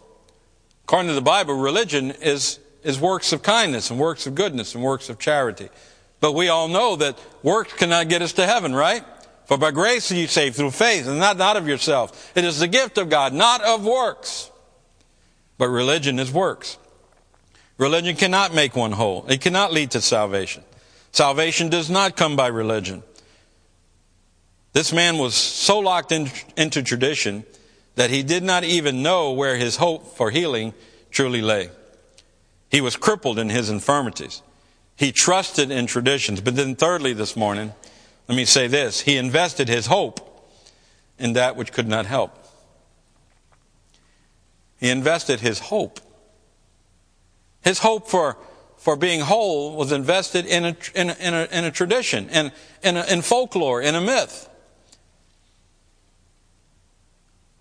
According 0.84 1.08
to 1.08 1.14
the 1.14 1.22
Bible, 1.22 1.54
religion 1.54 2.10
is, 2.10 2.58
is 2.82 3.00
works 3.00 3.32
of 3.32 3.42
kindness 3.42 3.90
and 3.90 3.98
works 3.98 4.26
of 4.26 4.34
goodness 4.34 4.74
and 4.74 4.84
works 4.84 5.08
of 5.08 5.18
charity. 5.18 5.70
But 6.20 6.32
we 6.32 6.48
all 6.48 6.68
know 6.68 6.96
that 6.96 7.18
works 7.42 7.72
cannot 7.72 8.08
get 8.08 8.22
us 8.22 8.32
to 8.34 8.46
heaven, 8.46 8.74
right? 8.74 9.04
For 9.46 9.58
by 9.58 9.72
grace 9.72 10.10
are 10.10 10.14
you 10.14 10.26
saved 10.26 10.56
through 10.56 10.70
faith, 10.70 11.06
and 11.06 11.18
not, 11.18 11.36
not 11.36 11.56
of 11.56 11.68
yourself. 11.68 12.32
It 12.34 12.44
is 12.44 12.60
the 12.60 12.68
gift 12.68 12.96
of 12.98 13.10
God, 13.10 13.32
not 13.32 13.62
of 13.62 13.84
works. 13.84 14.50
But 15.58 15.68
religion 15.68 16.18
is 16.18 16.32
works. 16.32 16.78
Religion 17.78 18.16
cannot 18.16 18.54
make 18.54 18.76
one 18.76 18.92
whole. 18.92 19.26
It 19.28 19.40
cannot 19.40 19.72
lead 19.72 19.90
to 19.92 20.00
salvation. 20.00 20.62
Salvation 21.12 21.68
does 21.68 21.90
not 21.90 22.16
come 22.16 22.36
by 22.36 22.46
religion. 22.46 23.02
This 24.72 24.92
man 24.92 25.18
was 25.18 25.34
so 25.34 25.78
locked 25.78 26.12
in, 26.12 26.30
into 26.56 26.82
tradition 26.82 27.44
that 27.94 28.10
he 28.10 28.22
did 28.22 28.42
not 28.42 28.64
even 28.64 29.02
know 29.02 29.32
where 29.32 29.56
his 29.56 29.76
hope 29.76 30.16
for 30.16 30.30
healing 30.30 30.74
truly 31.10 31.40
lay. 31.40 31.70
He 32.70 32.80
was 32.80 32.96
crippled 32.96 33.38
in 33.38 33.50
his 33.50 33.70
infirmities. 33.70 34.42
He 34.96 35.12
trusted 35.12 35.70
in 35.70 35.86
traditions. 35.86 36.40
But 36.40 36.56
then, 36.56 36.74
thirdly, 36.74 37.12
this 37.12 37.36
morning, 37.36 37.72
let 38.28 38.36
me 38.36 38.44
say 38.44 38.66
this 38.66 39.00
he 39.00 39.16
invested 39.16 39.68
his 39.68 39.86
hope 39.86 40.48
in 41.18 41.34
that 41.34 41.56
which 41.56 41.72
could 41.72 41.88
not 41.88 42.06
help. 42.06 42.36
He 44.80 44.90
invested 44.90 45.40
his 45.40 45.58
hope. 45.58 46.00
His 47.64 47.78
hope 47.78 48.08
for, 48.08 48.36
for 48.76 48.94
being 48.94 49.20
whole 49.20 49.74
was 49.74 49.90
invested 49.90 50.44
in 50.44 50.66
a, 50.66 50.76
in 50.94 51.10
a, 51.10 51.14
in 51.14 51.34
a, 51.34 51.48
in 51.50 51.64
a 51.64 51.70
tradition, 51.70 52.28
in, 52.28 52.52
in, 52.82 52.96
in 52.96 53.22
folklore, 53.22 53.80
in 53.80 53.94
a 53.94 54.00
myth. 54.00 54.50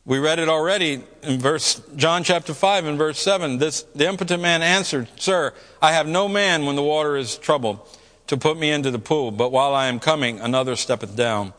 We 0.06 0.20
read 0.20 0.40
it 0.40 0.50
already 0.50 1.02
in 1.22 1.40
verse 1.40 1.82
John 1.96 2.26
chapter 2.26 2.54
5 2.54 2.86
and 2.86 2.98
verse 2.98 3.20
7. 3.20 3.58
This 3.58 3.84
the 3.96 4.06
impotent 4.06 4.42
man 4.42 4.62
answered, 4.62 5.08
"Sir, 5.16 5.54
I 5.82 5.94
have 5.94 6.08
no 6.08 6.28
man 6.28 6.66
when 6.66 6.76
the 6.76 6.84
water 6.84 7.16
is 7.16 7.38
troubled 7.38 7.80
to 8.28 8.36
put 8.36 8.58
me 8.58 8.70
into 8.70 8.92
the 8.92 9.00
pool, 9.00 9.32
but 9.32 9.54
while 9.54 9.74
I 9.74 9.88
am 9.88 10.02
coming 10.02 10.42
another 10.42 10.76
steppeth 10.76 11.16
down 11.16 11.54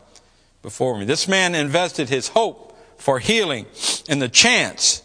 before 0.60 0.98
me." 0.98 1.06
This 1.06 1.26
man 1.26 1.54
invested 1.54 2.10
his 2.10 2.28
hope 2.28 2.76
for 2.98 3.18
healing 3.18 3.64
in 4.10 4.18
the 4.18 4.28
chance 4.28 5.00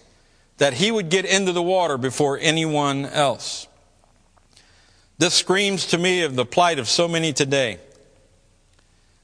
that 0.59 0.73
he 0.73 0.91
would 0.91 1.09
get 1.09 1.25
into 1.25 1.51
the 1.51 1.63
water 1.63 1.97
before 1.97 2.37
anyone 2.39 3.05
else. 3.05 3.67
This 5.17 5.33
screams 5.33 5.87
to 5.87 5.97
me 5.97 6.21
of 6.21 6.35
the 6.35 6.45
plight 6.45 6.79
of 6.79 6.87
so 6.87 7.07
many 7.07 7.33
today. 7.33 7.79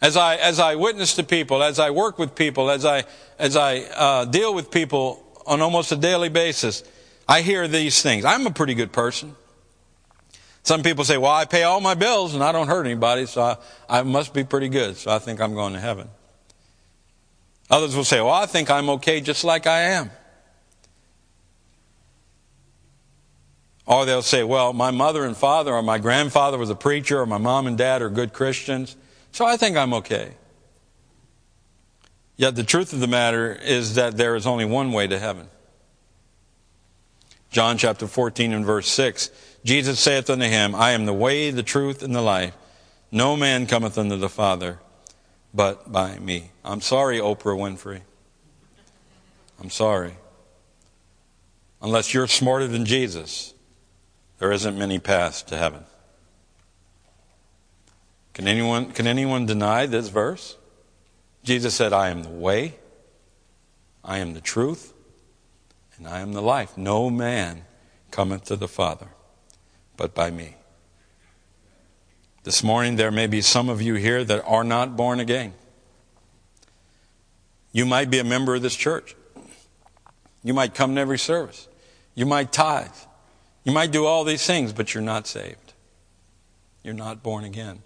As 0.01 0.17
I, 0.17 0.35
as 0.35 0.59
I 0.59 0.75
witness 0.75 1.15
to 1.15 1.23
people, 1.23 1.63
as 1.63 1.79
I 1.79 1.91
work 1.91 2.19
with 2.19 2.35
people, 2.35 2.69
as 2.69 2.85
I, 2.85 3.03
as 3.39 3.55
I 3.55 3.79
uh, 3.79 4.25
deal 4.25 4.53
with 4.53 4.71
people 4.71 5.23
on 5.45 5.61
almost 5.61 5.91
a 5.91 5.95
daily 5.95 6.29
basis, 6.29 6.83
I 7.27 7.41
hear 7.41 7.67
these 7.67 8.01
things. 8.01 8.25
I'm 8.25 8.45
a 8.45 8.51
pretty 8.51 8.73
good 8.73 8.91
person. 8.91 9.35
Some 10.63 10.83
people 10.83 11.05
say, 11.05 11.17
well, 11.17 11.31
I 11.31 11.45
pay 11.45 11.63
all 11.63 11.79
my 11.79 11.93
bills 11.93 12.33
and 12.33 12.43
I 12.43 12.51
don't 12.51 12.67
hurt 12.67 12.85
anybody, 12.85 13.25
so 13.25 13.41
I, 13.41 13.57
I 13.87 14.03
must 14.03 14.33
be 14.33 14.43
pretty 14.43 14.69
good, 14.69 14.97
so 14.97 15.11
I 15.11 15.19
think 15.19 15.39
I'm 15.39 15.53
going 15.53 15.73
to 15.73 15.79
heaven. 15.79 16.09
Others 17.69 17.95
will 17.95 18.03
say, 18.03 18.21
well, 18.21 18.33
I 18.33 18.45
think 18.45 18.69
I'm 18.69 18.89
okay 18.91 19.21
just 19.21 19.43
like 19.43 19.67
I 19.67 19.81
am. 19.81 20.11
Or 23.85 24.05
they'll 24.05 24.21
say, 24.21 24.43
well, 24.43 24.73
my 24.73 24.91
mother 24.91 25.23
and 25.23 25.37
father 25.37 25.73
or 25.73 25.83
my 25.83 25.99
grandfather 25.99 26.57
was 26.57 26.69
a 26.69 26.75
preacher 26.75 27.19
or 27.19 27.25
my 27.25 27.37
mom 27.37 27.67
and 27.67 27.77
dad 27.77 28.01
are 28.01 28.09
good 28.09 28.33
Christians. 28.33 28.95
So 29.31 29.45
I 29.45 29.57
think 29.57 29.77
I'm 29.77 29.93
okay. 29.95 30.33
Yet 32.37 32.55
the 32.55 32.63
truth 32.63 32.93
of 32.93 32.99
the 32.99 33.07
matter 33.07 33.53
is 33.53 33.95
that 33.95 34.17
there 34.17 34.35
is 34.35 34.47
only 34.47 34.65
one 34.65 34.91
way 34.91 35.07
to 35.07 35.19
heaven. 35.19 35.47
John 37.51 37.77
chapter 37.77 38.07
14 38.07 38.53
and 38.53 38.65
verse 38.65 38.87
6 38.89 39.29
Jesus 39.63 39.99
saith 39.99 40.29
unto 40.29 40.45
him, 40.45 40.75
I 40.75 40.91
am 40.91 41.05
the 41.05 41.13
way, 41.13 41.49
the 41.49 41.63
truth, 41.63 42.03
and 42.03 42.13
the 42.13 42.21
life. 42.21 42.55
No 43.11 43.35
man 43.35 43.65
cometh 43.65 43.97
unto 43.97 44.15
the 44.15 44.29
Father 44.29 44.79
but 45.55 45.91
by 45.91 46.19
me. 46.19 46.51
I'm 46.63 46.81
sorry, 46.81 47.17
Oprah 47.17 47.57
Winfrey. 47.57 48.01
I'm 49.59 49.69
sorry. 49.69 50.15
Unless 51.81 52.13
you're 52.13 52.27
smarter 52.27 52.67
than 52.67 52.85
Jesus, 52.85 53.54
there 54.45 54.51
isn't 54.51 54.77
many 54.77 54.99
paths 54.99 55.41
to 55.41 55.57
heaven. 55.57 55.83
Can 58.35 58.47
anyone, 58.47 58.91
can 58.91 59.07
anyone 59.07 59.47
deny 59.47 59.87
this 59.87 60.09
verse? 60.09 60.55
Jesus 61.43 61.73
said, 61.73 61.93
I 61.93 62.09
am 62.09 62.21
the 62.21 62.29
way, 62.29 62.75
I 64.03 64.19
am 64.19 64.35
the 64.35 64.41
truth, 64.41 64.93
and 65.97 66.07
I 66.07 66.19
am 66.19 66.33
the 66.33 66.43
life. 66.43 66.77
No 66.77 67.09
man 67.09 67.63
cometh 68.11 68.43
to 68.43 68.55
the 68.55 68.67
Father 68.67 69.07
but 69.97 70.13
by 70.13 70.29
me. 70.29 70.53
This 72.43 72.63
morning, 72.63 72.97
there 72.97 73.09
may 73.09 73.25
be 73.25 73.41
some 73.41 73.67
of 73.67 73.81
you 73.81 73.95
here 73.95 74.23
that 74.23 74.45
are 74.45 74.63
not 74.63 74.95
born 74.95 75.19
again. 75.19 75.55
You 77.71 77.87
might 77.87 78.11
be 78.11 78.19
a 78.19 78.23
member 78.23 78.53
of 78.53 78.61
this 78.61 78.75
church. 78.75 79.15
You 80.43 80.53
might 80.53 80.75
come 80.75 80.93
to 80.93 81.01
every 81.01 81.17
service. 81.17 81.67
You 82.13 82.27
might 82.27 82.51
tithe. 82.51 82.91
You 83.65 83.71
might 83.71 83.91
do 83.91 84.05
all 84.05 84.23
these 84.23 84.45
things, 84.45 84.71
but 84.71 84.93
you're 84.93 85.03
not 85.03 85.27
saved. 85.27 85.73
You're 86.83 86.93
not 86.93 87.23
born 87.23 87.43
again. 87.43 87.81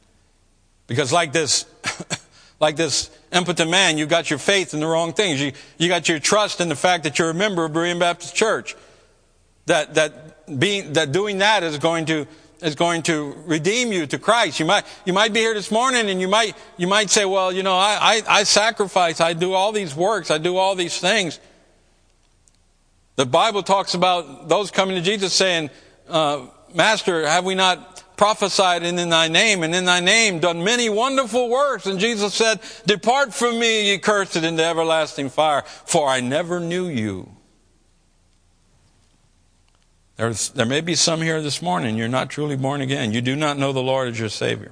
Because 0.88 1.14
like 1.14 1.32
this, 1.32 1.66
like 2.60 2.76
this 2.76 3.10
impotent 3.32 3.72
man, 3.72 3.98
you 3.98 4.06
got 4.06 4.30
your 4.30 4.40
faith 4.40 4.74
in 4.74 4.82
the 4.82 4.88
wrong 4.88 5.14
things. 5.14 5.42
You, 5.42 5.54
you 5.78 5.88
got 5.88 6.10
your 6.10 6.20
trust 6.20 6.60
in 6.60 6.68
the 6.68 6.76
fact 6.76 7.06
that 7.06 7.18
you're 7.18 7.30
a 7.30 7.34
member 7.34 7.64
of 7.64 7.72
Berean 7.72 7.98
Baptist 7.98 8.36
Church. 8.36 8.76
That, 9.68 9.96
that 9.96 10.60
being, 10.60 10.94
that 10.94 11.14
doing 11.14 11.38
that 11.38 11.64
is 11.64 11.78
going 11.78 12.08
to, 12.08 12.28
is 12.62 12.76
going 12.76 13.04
to 13.04 13.36
redeem 13.46 13.94
you 13.94 14.06
to 14.08 14.20
Christ. 14.20 14.60
You 14.60 14.66
might, 14.66 14.84
you 15.06 15.14
might 15.14 15.32
be 15.32 15.40
here 15.40 15.54
this 15.54 15.72
morning 15.72 16.10
and 16.10 16.20
you 16.20 16.28
might, 16.28 16.58
you 16.76 16.88
might 16.88 17.10
say, 17.10 17.24
well, 17.24 17.54
you 17.54 17.64
know, 17.64 17.76
I, 17.76 17.98
I, 18.02 18.40
I 18.40 18.44
sacrifice, 18.44 19.22
I 19.22 19.32
do 19.32 19.54
all 19.54 19.72
these 19.72 19.96
works, 19.96 20.30
I 20.30 20.40
do 20.40 20.58
all 20.58 20.76
these 20.76 21.00
things. 21.00 21.40
The 23.20 23.26
Bible 23.26 23.64
talks 23.64 23.96
about 23.96 24.48
those 24.48 24.72
coming 24.72 24.96
to 24.96 25.02
Jesus 25.02 25.34
saying, 25.34 25.72
uh, 26.08 26.46
Master, 26.74 27.28
have 27.28 27.44
we 27.44 27.54
not 27.54 28.16
prophesied 28.16 28.84
in 28.84 29.10
thy 29.10 29.28
name, 29.28 29.62
and 29.62 29.76
in 29.76 29.84
thy 29.84 30.00
name 30.00 30.40
done 30.40 30.64
many 30.64 30.88
wonderful 30.88 31.50
works. 31.50 31.86
And 31.86 32.00
Jesus 32.00 32.34
said, 32.34 32.62
Depart 32.86 33.34
from 33.34 33.60
me, 33.60 33.92
ye 33.92 33.98
cursed, 33.98 34.38
into 34.38 34.64
everlasting 34.64 35.28
fire, 35.28 35.64
for 35.66 36.08
I 36.08 36.22
never 36.22 36.62
knew 36.62 36.88
you. 36.88 37.30
There's, 40.16 40.48
there 40.52 40.66
may 40.66 40.80
be 40.80 40.96
some 40.96 41.22
here 41.22 41.42
this 41.42 41.62
morning, 41.62 41.98
you're 41.98 42.08
not 42.08 42.30
truly 42.30 42.56
born 42.56 42.80
again. 42.80 43.12
You 43.12 43.20
do 43.20 43.36
not 43.36 43.58
know 43.58 43.74
the 43.74 43.84
Lord 43.84 44.08
as 44.08 44.18
your 44.18 44.30
Savior. 44.30 44.72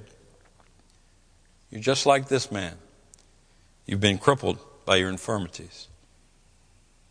You're 1.69 1.81
just 1.81 2.05
like 2.05 2.29
this 2.29 2.49
man. 2.49 2.75
You've 3.85 3.99
been 3.99 4.17
crippled 4.17 4.57
by 4.85 4.95
your 4.95 5.09
infirmities. 5.09 5.89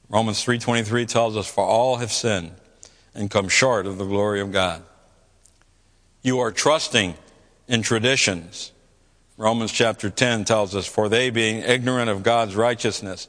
Romans 0.09 0.42
3:23 0.42 1.07
tells 1.07 1.37
us 1.37 1.47
for 1.47 1.64
all 1.64 1.97
have 1.97 2.12
sinned 2.12 2.53
and 3.14 3.31
come 3.31 3.49
short 3.49 3.87
of 3.87 3.99
the 3.99 4.05
glory 4.05 4.40
of 4.40 4.53
God. 4.53 4.83
You 6.23 6.38
are 6.40 6.53
trusting 6.53 7.16
in 7.66 7.83
traditions. 7.83 8.73
Romans 9.37 9.73
chapter 9.73 10.09
10 10.09 10.45
tells 10.45 10.75
us, 10.75 10.87
For 10.87 11.09
they, 11.09 11.31
being 11.31 11.59
ignorant 11.59 12.09
of 12.09 12.23
God's 12.23 12.57
righteousness 12.57 13.29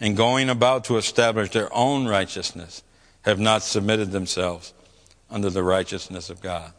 and 0.00 0.16
going 0.16 0.50
about 0.50 0.84
to 0.84 0.98
establish 0.98 1.50
their 1.50 1.72
own 1.74 2.06
righteousness, 2.06 2.82
have 3.22 3.38
not 3.38 3.62
submitted 3.62 4.10
themselves 4.10 4.74
under 5.30 5.50
the 5.50 5.62
righteousness 5.62 6.28
of 6.30 6.40
God. 6.40 6.72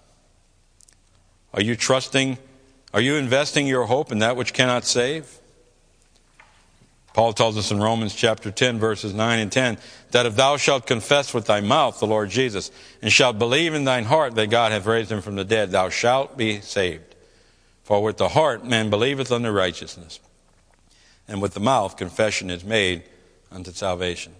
Are 1.53 1.62
you 1.62 1.75
trusting? 1.75 2.38
Are 2.93 3.01
you 3.01 3.15
investing 3.15 3.67
your 3.67 3.86
hope 3.86 4.12
in 4.12 4.19
that 4.19 4.36
which 4.36 4.53
cannot 4.53 4.86
save? 4.86 5.39
Paul 7.17 7.34
tells 7.34 7.58
us 7.58 7.71
in 7.71 7.80
Romans 7.80 8.13
chapter 8.13 8.51
10, 8.51 8.77
verses 8.77 9.12
9 9.12 9.39
and 9.39 9.51
10, 9.51 9.80
that 10.12 10.27
if 10.27 10.36
thou 10.36 10.56
shalt 10.56 10.86
confess 10.86 11.34
with 11.34 11.47
thy 11.47 11.62
mouth 11.62 11.99
the 11.99 12.06
Lord 12.06 12.30
Jesus, 12.30 12.69
and 13.01 13.12
shalt 13.12 13.39
believe 13.39 13.73
in 13.73 13.86
thine 13.86 14.03
heart 14.03 14.36
that 14.36 14.51
God 14.51 14.71
hath 14.71 14.86
raised 14.86 15.12
him 15.12 15.23
from 15.23 15.36
the 15.36 15.43
dead, 15.43 15.71
thou 15.71 15.89
shalt 15.89 16.38
be 16.38 16.62
saved. 16.62 17.15
For 17.82 18.03
with 18.03 18.17
the 18.17 18.27
heart 18.27 18.63
man 18.63 18.91
believeth 18.91 19.32
unto 19.32 19.49
righteousness, 19.49 20.19
and 21.27 21.41
with 21.41 21.56
the 21.56 21.60
mouth 21.60 21.97
confession 21.97 22.51
is 22.51 22.63
made 22.63 23.01
unto 23.51 23.71
salvation. 23.71 24.36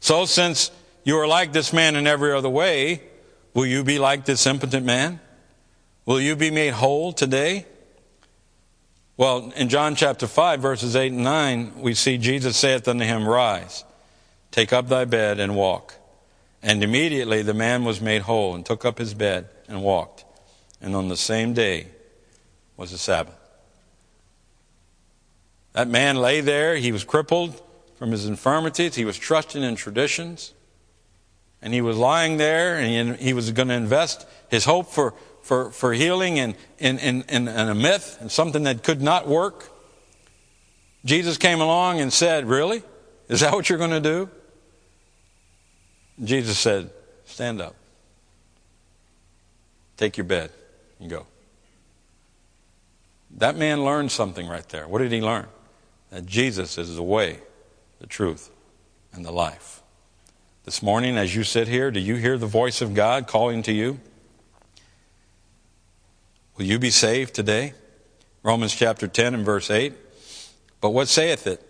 So 0.00 0.26
since 0.26 0.70
you 1.04 1.16
are 1.16 1.26
like 1.26 1.54
this 1.54 1.72
man 1.72 1.96
in 1.96 2.06
every 2.06 2.34
other 2.34 2.50
way, 2.50 3.00
will 3.54 3.64
you 3.64 3.82
be 3.82 3.98
like 3.98 4.26
this 4.26 4.46
impotent 4.46 4.84
man? 4.84 5.20
Will 6.04 6.20
you 6.20 6.36
be 6.36 6.50
made 6.50 6.74
whole 6.74 7.14
today? 7.14 7.64
Well, 9.20 9.52
in 9.54 9.68
John 9.68 9.96
chapter 9.96 10.26
5, 10.26 10.60
verses 10.60 10.96
8 10.96 11.12
and 11.12 11.22
9, 11.22 11.72
we 11.82 11.92
see 11.92 12.16
Jesus 12.16 12.56
saith 12.56 12.88
unto 12.88 13.04
him, 13.04 13.28
Rise, 13.28 13.84
take 14.50 14.72
up 14.72 14.88
thy 14.88 15.04
bed 15.04 15.38
and 15.38 15.54
walk. 15.54 15.96
And 16.62 16.82
immediately 16.82 17.42
the 17.42 17.52
man 17.52 17.84
was 17.84 18.00
made 18.00 18.22
whole 18.22 18.54
and 18.54 18.64
took 18.64 18.86
up 18.86 18.96
his 18.96 19.12
bed 19.12 19.50
and 19.68 19.82
walked. 19.82 20.24
And 20.80 20.96
on 20.96 21.08
the 21.08 21.18
same 21.18 21.52
day 21.52 21.88
was 22.78 22.92
the 22.92 22.96
Sabbath. 22.96 23.36
That 25.74 25.88
man 25.88 26.16
lay 26.16 26.40
there. 26.40 26.76
He 26.76 26.90
was 26.90 27.04
crippled 27.04 27.62
from 27.96 28.12
his 28.12 28.24
infirmities. 28.24 28.94
He 28.94 29.04
was 29.04 29.18
trusting 29.18 29.62
in 29.62 29.76
traditions. 29.76 30.54
And 31.60 31.74
he 31.74 31.82
was 31.82 31.98
lying 31.98 32.38
there 32.38 32.78
and 32.78 33.16
he 33.16 33.34
was 33.34 33.50
going 33.50 33.68
to 33.68 33.74
invest 33.74 34.26
his 34.48 34.64
hope 34.64 34.88
for 34.88 35.12
for, 35.50 35.72
for 35.72 35.92
healing 35.92 36.38
and, 36.38 36.54
in, 36.78 37.00
in, 37.00 37.22
in, 37.22 37.48
a 37.48 37.74
myth 37.74 38.18
and 38.20 38.30
something 38.30 38.62
that 38.62 38.84
could 38.84 39.02
not 39.02 39.26
work. 39.26 39.68
Jesus 41.04 41.38
came 41.38 41.60
along 41.60 42.00
and 42.00 42.12
said, 42.12 42.46
Really? 42.46 42.84
Is 43.28 43.40
that 43.40 43.52
what 43.52 43.68
you're 43.68 43.76
going 43.76 43.90
to 43.90 44.00
do? 44.00 44.30
Jesus 46.22 46.56
said, 46.56 46.90
Stand 47.24 47.60
up. 47.60 47.74
Take 49.96 50.16
your 50.16 50.24
bed 50.24 50.52
and 51.00 51.10
go. 51.10 51.26
That 53.38 53.56
man 53.56 53.84
learned 53.84 54.12
something 54.12 54.46
right 54.46 54.68
there. 54.68 54.86
What 54.86 55.00
did 55.00 55.10
he 55.10 55.20
learn? 55.20 55.48
That 56.10 56.26
Jesus 56.26 56.78
is 56.78 56.94
the 56.94 57.02
way, 57.02 57.40
the 57.98 58.06
truth, 58.06 58.52
and 59.12 59.24
the 59.24 59.32
life. 59.32 59.82
This 60.64 60.80
morning, 60.80 61.16
as 61.16 61.34
you 61.34 61.42
sit 61.42 61.66
here, 61.66 61.90
do 61.90 61.98
you 61.98 62.14
hear 62.14 62.38
the 62.38 62.46
voice 62.46 62.80
of 62.80 62.94
God 62.94 63.26
calling 63.26 63.64
to 63.64 63.72
you? 63.72 63.98
Will 66.60 66.66
you 66.66 66.78
be 66.78 66.90
saved 66.90 67.32
today? 67.32 67.72
Romans 68.42 68.74
chapter 68.74 69.08
10 69.08 69.32
and 69.32 69.46
verse 69.46 69.70
8. 69.70 69.94
But 70.82 70.90
what 70.90 71.08
saith 71.08 71.46
it? 71.46 71.66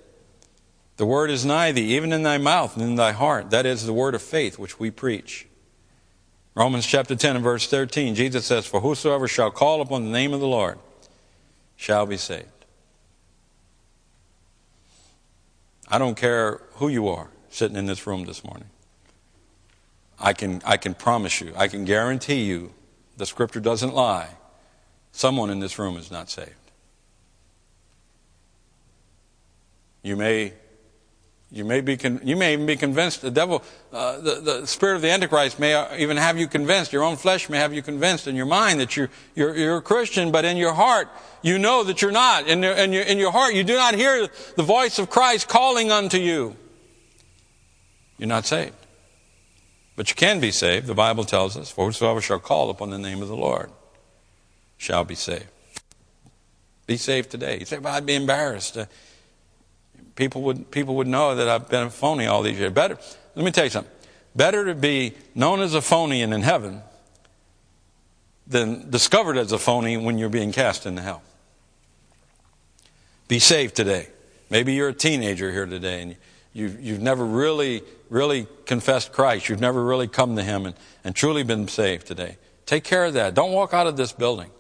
The 0.97 1.07
word 1.07 1.31
is 1.31 1.45
nigh 1.45 1.71
thee, 1.71 1.95
even 1.95 2.13
in 2.13 2.25
thy 2.25 2.39
mouth 2.39 2.77
and 2.77 2.85
in 2.85 2.97
thy 2.97 3.13
heart. 3.13 3.51
That 3.51 3.67
is 3.67 3.87
the 3.87 3.93
word 3.93 4.17
of 4.17 4.21
faith 4.23 4.59
which 4.59 4.81
we 4.81 4.91
preach. 4.91 5.47
Romans 6.57 6.85
chapter 6.87 7.15
10 7.15 7.37
and 7.37 7.45
verse 7.45 7.69
13, 7.69 8.17
Jesus 8.17 8.45
says, 8.45 8.67
For 8.67 8.81
whosoever 8.81 9.29
shall 9.29 9.53
call 9.53 9.81
upon 9.81 10.03
the 10.03 10.11
name 10.11 10.35
of 10.35 10.41
the 10.41 10.49
Lord 10.49 10.81
shall 11.77 12.05
be 12.05 12.17
saved. 12.17 12.49
I 15.87 15.99
don't 15.99 16.17
care 16.17 16.63
who 16.73 16.89
you 16.89 17.07
are 17.07 17.29
sitting 17.49 17.77
in 17.77 17.87
this 17.87 18.09
room 18.09 18.25
this 18.25 18.43
morning. 18.43 18.71
I 20.19 20.33
can, 20.33 20.61
I 20.67 20.77
can 20.79 20.95
promise 20.95 21.41
you, 21.41 21.53
I 21.57 21.69
can 21.69 21.85
guarantee 21.85 22.43
you, 22.43 22.73
the 23.17 23.25
scripture 23.27 23.61
doesn't 23.61 23.95
lie. 23.95 24.31
Someone 25.13 25.51
in 25.51 25.61
this 25.61 25.79
room 25.79 25.97
is 25.97 26.11
not 26.11 26.31
saved. 26.31 26.55
You 30.03 30.17
may 30.17 30.55
you 31.53 31.65
may, 31.65 31.81
be 31.81 31.97
con- 31.97 32.21
you 32.23 32.37
may 32.37 32.53
even 32.53 32.65
be 32.65 32.77
convinced 32.77 33.23
the 33.23 33.31
devil, 33.31 33.65
uh, 33.93 34.21
the, 34.21 34.35
the 34.37 34.67
spirit 34.67 34.95
of 34.95 35.03
the 35.03 35.11
Antichrist 35.11 35.59
may 35.59 35.99
even 35.99 36.17
have 36.17 36.39
you 36.39 36.47
convinced, 36.47 36.93
your 36.93 37.03
own 37.03 37.17
flesh 37.17 37.51
may 37.51 37.59
have 37.59 37.75
you 37.75 37.83
convinced 37.83 38.29
in 38.29 38.37
your 38.37 38.47
mind 38.47 38.79
that 38.79 38.97
you're, 38.97 39.11
you're, 39.35 39.57
you're 39.57 39.77
a 39.79 39.83
Christian, 39.83 40.31
but 40.31 40.45
in 40.45 40.57
your 40.57 40.75
heart, 40.75 41.09
you 41.43 41.59
know 41.59 41.83
that 41.83 42.03
you're 42.03 42.13
not. 42.13 42.47
In, 42.47 42.63
your, 42.63 42.75
in, 42.75 42.93
your, 42.93 43.03
in 43.03 43.19
your 43.19 43.33
heart, 43.33 43.55
you 43.55 43.65
do 43.65 43.75
not 43.75 43.95
hear 43.95 44.29
the 44.55 44.63
voice 44.63 45.01
of 45.01 45.11
Christ 45.11 45.49
calling 45.49 45.91
unto 45.91 46.19
you. 46.19 46.55
You're 48.17 48.29
not 48.29 48.47
saved. 48.47 48.77
But 49.97 50.09
you 50.09 50.15
can 50.15 50.39
be 50.39 50.53
saved. 50.53 50.87
The 50.87 50.95
Bible 50.95 51.25
tells 51.25 51.57
us, 51.57 51.69
For 51.69 51.87
whosoever 51.87 52.21
shall 52.21 52.39
call 52.39 52.71
upon 52.71 52.91
the 52.91 52.99
name 52.99 53.23
of 53.23 53.29
the 53.29 53.37
Lord 53.37 53.73
shall 54.81 55.05
be 55.05 55.15
saved. 55.15 55.47
Be 56.87 56.97
saved 56.97 57.31
today. 57.31 57.59
You 57.61 57.67
say, 57.67 57.79
well, 57.79 57.95
I'd 57.95 58.07
be 58.07 58.15
embarrassed. 58.15 58.79
Uh, 58.79 58.87
people 60.17 60.41
would, 60.43 60.71
people 60.71 60.97
would 60.97 61.07
know 61.07 61.35
that 61.35 61.49
I've 61.49 61.69
been 61.69 61.83
a 61.83 61.91
phony 61.91 62.27
all 62.27 62.43
these 62.43 62.59
years. 62.59 62.73
Better, 62.73 62.97
let 63.35 63.45
me 63.45 63.53
tell 63.53 63.65
you 63.65 63.71
something. 63.71 63.93
Better 64.35 64.65
to 64.65 64.75
be 64.75 65.13
known 65.35 65.61
as 65.61 65.75
a 65.75 65.83
phony 65.83 66.23
and 66.23 66.33
in 66.33 66.41
heaven 66.41 66.81
than 68.47 68.89
discovered 68.89 69.37
as 69.37 69.53
a 69.53 69.59
phony 69.59 69.99
when 69.99 70.17
you're 70.17 70.31
being 70.31 70.51
cast 70.51 70.87
into 70.87 71.03
hell. 71.03 71.23
Be 73.29 73.39
saved 73.39 73.77
today. 73.77 74.09
Maybe 74.49 74.73
you're 74.73 74.89
a 74.89 74.95
teenager 74.95 75.53
here 75.53 75.67
today 75.67 76.01
and 76.01 76.17
you've, 76.55 76.81
you've 76.81 77.03
never 77.03 77.25
really, 77.25 77.83
really 78.09 78.47
confessed 78.65 79.13
Christ. 79.13 79.51
You've 79.51 79.61
never 79.61 79.85
really 79.85 80.09
come 80.09 80.37
to 80.37 80.43
Him 80.43 80.65
and, 80.65 80.75
and 81.05 81.15
truly 81.15 81.43
been 81.43 81.69
saved 81.69 82.07
today. 82.07 82.39
Take 82.65 82.83
care 82.83 83.05
of 83.05 83.13
that. 83.13 83.35
Don't 83.35 83.53
walk 83.53 83.75
out 83.75 83.87
of 83.87 83.99
this 83.99 84.13
building. 84.13 84.51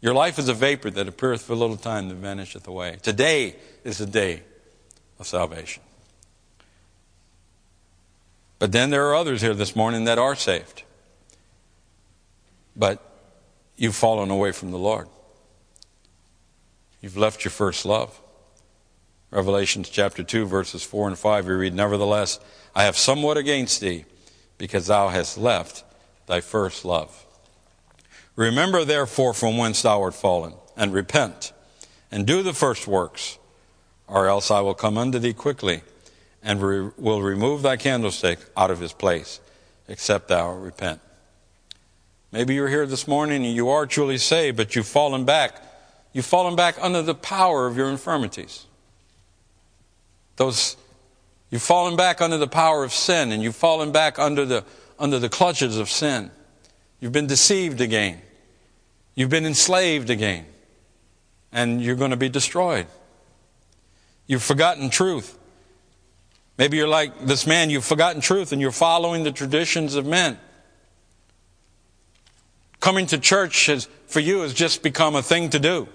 Your 0.00 0.14
life 0.14 0.38
is 0.38 0.48
a 0.48 0.54
vapor 0.54 0.90
that 0.90 1.08
appeareth 1.08 1.42
for 1.42 1.54
a 1.54 1.56
little 1.56 1.76
time 1.76 2.10
and 2.10 2.20
vanisheth 2.20 2.66
away. 2.66 2.98
Today 3.02 3.56
is 3.82 3.98
the 3.98 4.06
day 4.06 4.42
of 5.18 5.26
salvation. 5.26 5.82
But 8.58 8.72
then 8.72 8.90
there 8.90 9.06
are 9.08 9.14
others 9.14 9.42
here 9.42 9.54
this 9.54 9.76
morning 9.76 10.04
that 10.04 10.18
are 10.18 10.34
saved. 10.34 10.82
But 12.74 13.02
you've 13.76 13.94
fallen 13.94 14.30
away 14.30 14.52
from 14.52 14.70
the 14.70 14.78
Lord. 14.78 15.08
You've 17.00 17.16
left 17.16 17.44
your 17.44 17.52
first 17.52 17.84
love. 17.84 18.20
Revelations 19.30 19.88
chapter 19.88 20.22
2, 20.22 20.46
verses 20.46 20.82
4 20.82 21.08
and 21.08 21.18
5, 21.18 21.46
we 21.46 21.54
read, 21.54 21.74
Nevertheless, 21.74 22.38
I 22.74 22.84
have 22.84 22.96
somewhat 22.96 23.36
against 23.36 23.80
thee, 23.80 24.04
because 24.56 24.86
thou 24.86 25.08
hast 25.08 25.36
left 25.36 25.84
thy 26.26 26.40
first 26.40 26.84
love. 26.84 27.25
Remember 28.36 28.84
therefore 28.84 29.32
from 29.32 29.56
whence 29.56 29.82
thou 29.82 30.02
art 30.02 30.14
fallen, 30.14 30.52
and 30.76 30.92
repent, 30.92 31.52
and 32.12 32.26
do 32.26 32.42
the 32.42 32.52
first 32.52 32.86
works, 32.86 33.38
or 34.06 34.28
else 34.28 34.50
I 34.50 34.60
will 34.60 34.74
come 34.74 34.98
unto 34.98 35.18
thee 35.18 35.32
quickly, 35.32 35.82
and 36.42 36.60
re- 36.60 36.90
will 36.98 37.22
remove 37.22 37.62
thy 37.62 37.76
candlestick 37.76 38.38
out 38.56 38.70
of 38.70 38.78
his 38.78 38.92
place, 38.92 39.40
except 39.88 40.28
thou 40.28 40.52
repent. 40.52 41.00
Maybe 42.30 42.54
you're 42.54 42.68
here 42.68 42.86
this 42.86 43.08
morning 43.08 43.46
and 43.46 43.54
you 43.54 43.70
are 43.70 43.86
truly 43.86 44.18
saved, 44.18 44.56
but 44.56 44.76
you've 44.76 44.86
fallen 44.86 45.24
back. 45.24 45.62
You've 46.12 46.26
fallen 46.26 46.56
back 46.56 46.76
under 46.80 47.00
the 47.00 47.14
power 47.14 47.66
of 47.66 47.76
your 47.76 47.88
infirmities. 47.88 48.66
Those, 50.36 50.76
you've 51.50 51.62
fallen 51.62 51.96
back 51.96 52.20
under 52.20 52.36
the 52.36 52.46
power 52.46 52.84
of 52.84 52.92
sin, 52.92 53.32
and 53.32 53.42
you've 53.42 53.56
fallen 53.56 53.92
back 53.92 54.18
under 54.18 54.44
the, 54.44 54.64
under 54.98 55.18
the 55.18 55.30
clutches 55.30 55.78
of 55.78 55.88
sin. 55.88 56.30
You've 57.00 57.12
been 57.12 57.26
deceived 57.26 57.80
again. 57.80 58.20
You've 59.16 59.30
been 59.30 59.46
enslaved 59.46 60.10
again, 60.10 60.46
and 61.50 61.82
you're 61.82 61.96
going 61.96 62.12
to 62.12 62.16
be 62.16 62.28
destroyed. 62.28 62.86
You've 64.26 64.42
forgotten 64.42 64.90
truth. 64.90 65.36
Maybe 66.58 66.76
you're 66.76 66.88
like 66.88 67.20
this 67.20 67.46
man, 67.46 67.70
you've 67.70 67.84
forgotten 67.84 68.20
truth 68.20 68.52
and 68.52 68.60
you're 68.60 68.72
following 68.72 69.24
the 69.24 69.32
traditions 69.32 69.94
of 69.94 70.06
men. 70.06 70.38
Coming 72.80 73.06
to 73.06 73.18
church 73.18 73.66
has, 73.66 73.88
for 74.06 74.20
you 74.20 74.40
has 74.40 74.54
just 74.54 74.82
become 74.82 75.16
a 75.16 75.22
thing 75.22 75.50
to 75.50 75.58
do. 75.58 75.88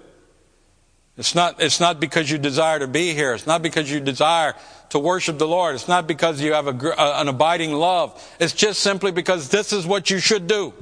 It's 1.18 1.34
not, 1.34 1.60
it's 1.60 1.80
not 1.80 2.00
because 2.00 2.30
you 2.30 2.38
desire 2.38 2.78
to 2.78 2.86
be 2.86 3.12
here. 3.12 3.34
It's 3.34 3.46
not 3.46 3.62
because 3.62 3.90
you 3.90 4.00
desire 4.00 4.54
to 4.90 4.98
worship 4.98 5.38
the 5.38 5.46
Lord. 5.46 5.74
It's 5.74 5.88
not 5.88 6.06
because 6.06 6.40
you 6.40 6.54
have 6.54 6.66
a, 6.66 6.94
an 6.98 7.28
abiding 7.28 7.72
love. 7.72 8.36
It's 8.40 8.52
just 8.52 8.80
simply 8.80 9.12
because 9.12 9.48
this 9.48 9.72
is 9.72 9.86
what 9.86 10.10
you 10.10 10.18
should 10.18 10.46
do. 10.46 10.72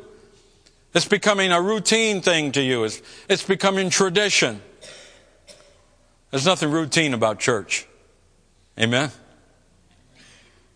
It's 0.92 1.06
becoming 1.06 1.52
a 1.52 1.62
routine 1.62 2.20
thing 2.20 2.50
to 2.52 2.62
you. 2.62 2.84
It's, 2.84 3.02
it's 3.28 3.42
becoming 3.44 3.90
tradition. 3.90 4.60
There's 6.30 6.46
nothing 6.46 6.70
routine 6.70 7.12
about 7.14 7.38
church. 7.38 7.86
Amen? 8.78 9.10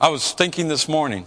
I 0.01 0.09
was 0.09 0.33
thinking 0.33 0.69
this 0.69 0.89
morning, 0.89 1.27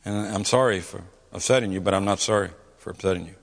And 0.07 0.33
I'm 0.33 0.45
sorry 0.45 0.79
for 0.79 1.03
upsetting 1.33 1.73
you, 1.73 1.81
but 1.81 1.93
I'm 1.93 2.05
not 2.05 2.21
sorry 2.21 2.51
for 2.77 2.91
upsetting 2.91 3.25
you. 3.25 3.35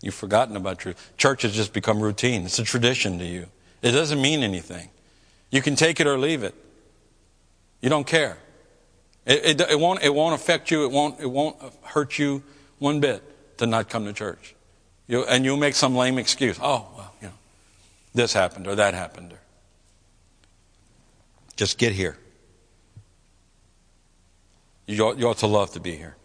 You've 0.00 0.14
forgotten 0.14 0.56
about 0.56 0.78
truth. 0.78 1.12
Church 1.18 1.42
has 1.42 1.54
just 1.54 1.74
become 1.74 2.00
routine. 2.00 2.46
It's 2.46 2.58
a 2.58 2.64
tradition 2.64 3.18
to 3.18 3.24
you. 3.26 3.46
It 3.82 3.92
doesn't 3.92 4.20
mean 4.22 4.42
anything. 4.42 4.88
You 5.50 5.60
can 5.60 5.76
take 5.76 6.00
it 6.00 6.06
or 6.06 6.16
leave 6.16 6.42
it. 6.42 6.54
You 7.82 7.90
don't 7.90 8.06
care. 8.06 8.38
It, 9.26 9.60
it, 9.60 9.70
it, 9.72 9.78
won't, 9.78 10.02
it 10.02 10.14
won't 10.14 10.34
affect 10.34 10.70
you. 10.70 10.84
It 10.84 10.90
won't, 10.90 11.20
it 11.20 11.30
won't 11.30 11.56
hurt 11.82 12.18
you 12.18 12.42
one 12.78 13.00
bit 13.00 13.22
to 13.58 13.66
not 13.66 13.90
come 13.90 14.06
to 14.06 14.14
church. 14.14 14.54
You, 15.06 15.26
and 15.26 15.44
you'll 15.44 15.58
make 15.58 15.74
some 15.74 15.94
lame 15.94 16.16
excuse. 16.16 16.58
Oh, 16.62 16.88
well, 16.96 17.14
you 17.20 17.28
know, 17.28 17.34
this 18.14 18.32
happened 18.32 18.66
or 18.66 18.74
that 18.76 18.94
happened. 18.94 19.34
Or, 19.34 19.40
just 21.56 21.76
get 21.76 21.92
here. 21.92 22.16
You 24.86 25.02
ought, 25.02 25.18
you 25.18 25.28
ought 25.28 25.38
to 25.38 25.46
love 25.46 25.72
to 25.72 25.80
be 25.80 25.96
here. 25.96 26.16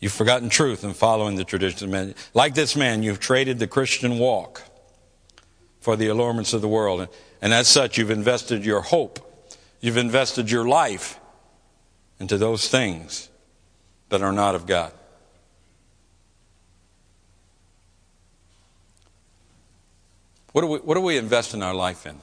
You've 0.00 0.12
forgotten 0.12 0.48
truth 0.48 0.84
and 0.84 0.94
following 0.94 1.36
the 1.36 1.44
traditions 1.44 1.82
of 1.82 1.90
men. 1.90 2.14
Like 2.32 2.54
this 2.54 2.76
man, 2.76 3.02
you've 3.02 3.20
traded 3.20 3.58
the 3.58 3.66
Christian 3.66 4.18
walk 4.18 4.62
for 5.80 5.96
the 5.96 6.08
allurements 6.08 6.52
of 6.52 6.60
the 6.60 6.68
world. 6.68 7.00
And, 7.00 7.08
and 7.40 7.54
as 7.54 7.68
such, 7.68 7.98
you've 7.98 8.10
invested 8.10 8.64
your 8.64 8.80
hope. 8.80 9.20
You've 9.80 9.98
invested 9.98 10.50
your 10.50 10.66
life 10.66 11.18
into 12.18 12.38
those 12.38 12.68
things 12.68 13.28
that 14.08 14.22
are 14.22 14.32
not 14.32 14.54
of 14.54 14.66
God. 14.66 14.92
What 20.52 20.62
do 20.62 20.68
we, 20.68 20.78
what 20.78 20.94
do 20.94 21.00
we 21.00 21.18
invest 21.18 21.52
in 21.52 21.62
our 21.62 21.74
life 21.74 22.06
in? 22.06 22.16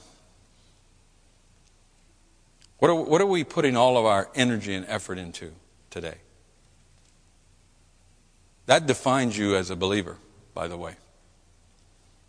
What 2.82 2.90
are, 2.90 2.94
what 2.96 3.20
are 3.20 3.26
we 3.26 3.44
putting 3.44 3.76
all 3.76 3.96
of 3.96 4.04
our 4.06 4.28
energy 4.34 4.74
and 4.74 4.84
effort 4.88 5.16
into 5.16 5.52
today? 5.88 6.16
That 8.66 8.88
defines 8.88 9.38
you 9.38 9.54
as 9.54 9.70
a 9.70 9.76
believer, 9.76 10.16
by 10.52 10.66
the 10.66 10.76
way. 10.76 10.96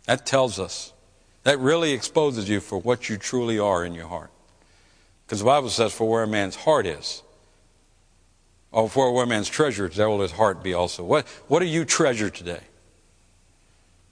That 0.04 0.24
tells 0.24 0.60
us, 0.60 0.92
that 1.42 1.58
really 1.58 1.90
exposes 1.90 2.48
you 2.48 2.60
for 2.60 2.78
what 2.80 3.08
you 3.08 3.16
truly 3.16 3.58
are 3.58 3.84
in 3.84 3.94
your 3.94 4.06
heart. 4.06 4.30
Because 5.26 5.40
the 5.40 5.44
Bible 5.44 5.70
says, 5.70 5.92
for 5.92 6.08
where 6.08 6.22
a 6.22 6.28
man's 6.28 6.54
heart 6.54 6.86
is, 6.86 7.24
or 8.70 8.88
for 8.88 9.12
where 9.12 9.24
a 9.24 9.26
man's 9.26 9.48
treasure 9.48 9.88
is, 9.88 9.96
there 9.96 10.08
will 10.08 10.20
his 10.20 10.30
heart 10.30 10.62
be 10.62 10.72
also. 10.72 11.02
What, 11.02 11.26
what 11.48 11.58
do 11.58 11.66
you 11.66 11.84
treasure 11.84 12.30
today? 12.30 12.60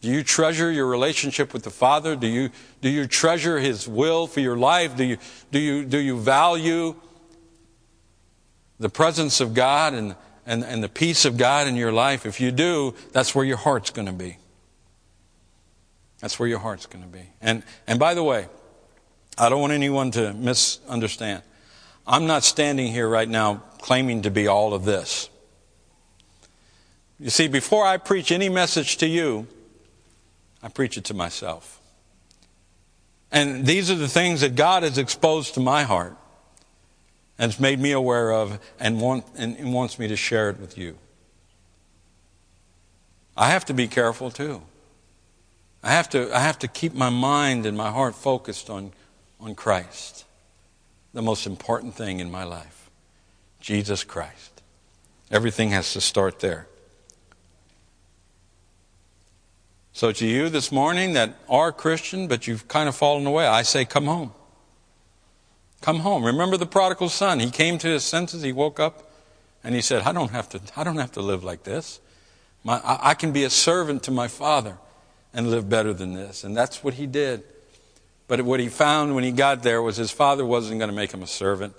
Do 0.02 0.10
you 0.10 0.24
treasure 0.24 0.70
your 0.70 0.86
relationship 0.86 1.54
with 1.54 1.62
the 1.62 1.70
Father? 1.70 2.16
Do 2.16 2.26
you, 2.26 2.50
do 2.80 2.88
you 2.88 3.06
treasure 3.06 3.60
His 3.60 3.86
will 3.86 4.26
for 4.26 4.40
your 4.40 4.56
life? 4.56 4.96
Do 4.96 5.04
you, 5.04 5.16
do 5.52 5.60
you, 5.60 5.84
do 5.84 5.98
you 5.98 6.18
value 6.18 6.96
the 8.80 8.88
presence 8.88 9.40
of 9.40 9.54
God 9.54 9.94
and, 9.94 10.16
and, 10.44 10.64
and 10.64 10.82
the 10.82 10.88
peace 10.88 11.24
of 11.24 11.36
God 11.36 11.68
in 11.68 11.76
your 11.76 11.92
life? 11.92 12.26
If 12.26 12.40
you 12.40 12.50
do, 12.50 12.96
that's 13.12 13.32
where 13.32 13.44
your 13.44 13.56
heart's 13.56 13.90
going 13.90 14.06
to 14.06 14.12
be. 14.12 14.38
That's 16.18 16.36
where 16.36 16.48
your 16.48 16.58
heart's 16.58 16.86
going 16.86 17.04
to 17.04 17.10
be. 17.10 17.28
And, 17.40 17.62
and 17.86 18.00
by 18.00 18.14
the 18.14 18.24
way, 18.24 18.48
I 19.38 19.48
don't 19.48 19.60
want 19.60 19.72
anyone 19.72 20.10
to 20.12 20.32
misunderstand. 20.34 21.44
I'm 22.08 22.26
not 22.26 22.42
standing 22.42 22.88
here 22.88 23.08
right 23.08 23.28
now 23.28 23.62
claiming 23.78 24.22
to 24.22 24.32
be 24.32 24.48
all 24.48 24.74
of 24.74 24.84
this. 24.84 25.30
You 27.20 27.30
see, 27.30 27.46
before 27.46 27.86
I 27.86 27.98
preach 27.98 28.32
any 28.32 28.48
message 28.48 28.96
to 28.96 29.06
you, 29.06 29.46
I 30.62 30.68
preach 30.68 30.96
it 30.96 31.04
to 31.04 31.14
myself. 31.14 31.80
And 33.30 33.66
these 33.66 33.90
are 33.90 33.94
the 33.94 34.08
things 34.08 34.42
that 34.42 34.54
God 34.54 34.82
has 34.82 34.98
exposed 34.98 35.54
to 35.54 35.60
my 35.60 35.84
heart 35.84 36.16
and 37.38 37.50
has 37.50 37.58
made 37.60 37.80
me 37.80 37.92
aware 37.92 38.30
of 38.30 38.60
and, 38.78 39.00
want, 39.00 39.24
and 39.36 39.72
wants 39.72 39.98
me 39.98 40.06
to 40.08 40.16
share 40.16 40.50
it 40.50 40.60
with 40.60 40.76
you. 40.76 40.98
I 43.36 43.48
have 43.50 43.64
to 43.66 43.74
be 43.74 43.88
careful 43.88 44.30
too. 44.30 44.62
I 45.82 45.92
have 45.92 46.08
to, 46.10 46.34
I 46.36 46.40
have 46.40 46.58
to 46.60 46.68
keep 46.68 46.94
my 46.94 47.08
mind 47.08 47.66
and 47.66 47.76
my 47.76 47.90
heart 47.90 48.14
focused 48.14 48.70
on, 48.70 48.92
on 49.40 49.54
Christ, 49.54 50.24
the 51.12 51.22
most 51.22 51.46
important 51.46 51.94
thing 51.94 52.20
in 52.20 52.30
my 52.30 52.44
life 52.44 52.90
Jesus 53.60 54.04
Christ. 54.04 54.62
Everything 55.30 55.70
has 55.70 55.92
to 55.94 56.00
start 56.00 56.40
there. 56.40 56.66
So 59.92 60.10
to 60.10 60.26
you 60.26 60.48
this 60.48 60.72
morning 60.72 61.12
that 61.12 61.36
are 61.48 61.70
Christian, 61.70 62.26
but 62.26 62.46
you've 62.46 62.66
kind 62.66 62.88
of 62.88 62.96
fallen 62.96 63.26
away, 63.26 63.46
I 63.46 63.62
say, 63.62 63.84
come 63.84 64.06
home. 64.06 64.32
Come 65.82 66.00
home. 66.00 66.24
Remember 66.24 66.56
the 66.56 66.66
prodigal 66.66 67.08
son. 67.08 67.40
He 67.40 67.50
came 67.50 67.76
to 67.78 67.88
his 67.88 68.04
senses. 68.04 68.42
He 68.42 68.52
woke 68.52 68.80
up 68.80 69.10
and 69.62 69.74
he 69.74 69.82
said, 69.82 70.02
I 70.02 70.12
don't 70.12 70.30
have 70.30 70.48
to, 70.50 70.60
I 70.76 70.84
don't 70.84 70.96
have 70.96 71.12
to 71.12 71.20
live 71.20 71.44
like 71.44 71.64
this. 71.64 72.00
My, 72.64 72.78
I, 72.78 73.10
I 73.10 73.14
can 73.14 73.32
be 73.32 73.44
a 73.44 73.50
servant 73.50 74.04
to 74.04 74.10
my 74.10 74.28
father 74.28 74.78
and 75.34 75.50
live 75.50 75.68
better 75.68 75.92
than 75.92 76.14
this. 76.14 76.44
And 76.44 76.56
that's 76.56 76.82
what 76.82 76.94
he 76.94 77.06
did. 77.06 77.42
But 78.28 78.42
what 78.42 78.60
he 78.60 78.68
found 78.68 79.14
when 79.14 79.24
he 79.24 79.32
got 79.32 79.62
there 79.62 79.82
was 79.82 79.96
his 79.96 80.10
father 80.10 80.46
wasn't 80.46 80.78
going 80.78 80.90
to 80.90 80.96
make 80.96 81.12
him 81.12 81.22
a 81.22 81.26
servant. 81.26 81.74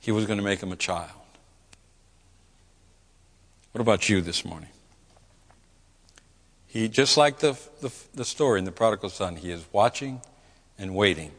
He 0.00 0.10
was 0.10 0.26
going 0.26 0.38
to 0.38 0.44
make 0.44 0.60
him 0.60 0.72
a 0.72 0.76
child. 0.76 1.10
What 3.72 3.80
about 3.80 4.08
you 4.08 4.20
this 4.20 4.44
morning? 4.44 4.68
He, 6.72 6.88
just 6.88 7.18
like 7.18 7.40
the, 7.40 7.52
the, 7.82 7.92
the 8.14 8.24
story 8.24 8.58
in 8.58 8.64
the 8.64 8.72
prodigal 8.72 9.10
son, 9.10 9.36
he 9.36 9.50
is 9.50 9.62
watching 9.72 10.22
and 10.78 10.94
waiting 10.94 11.30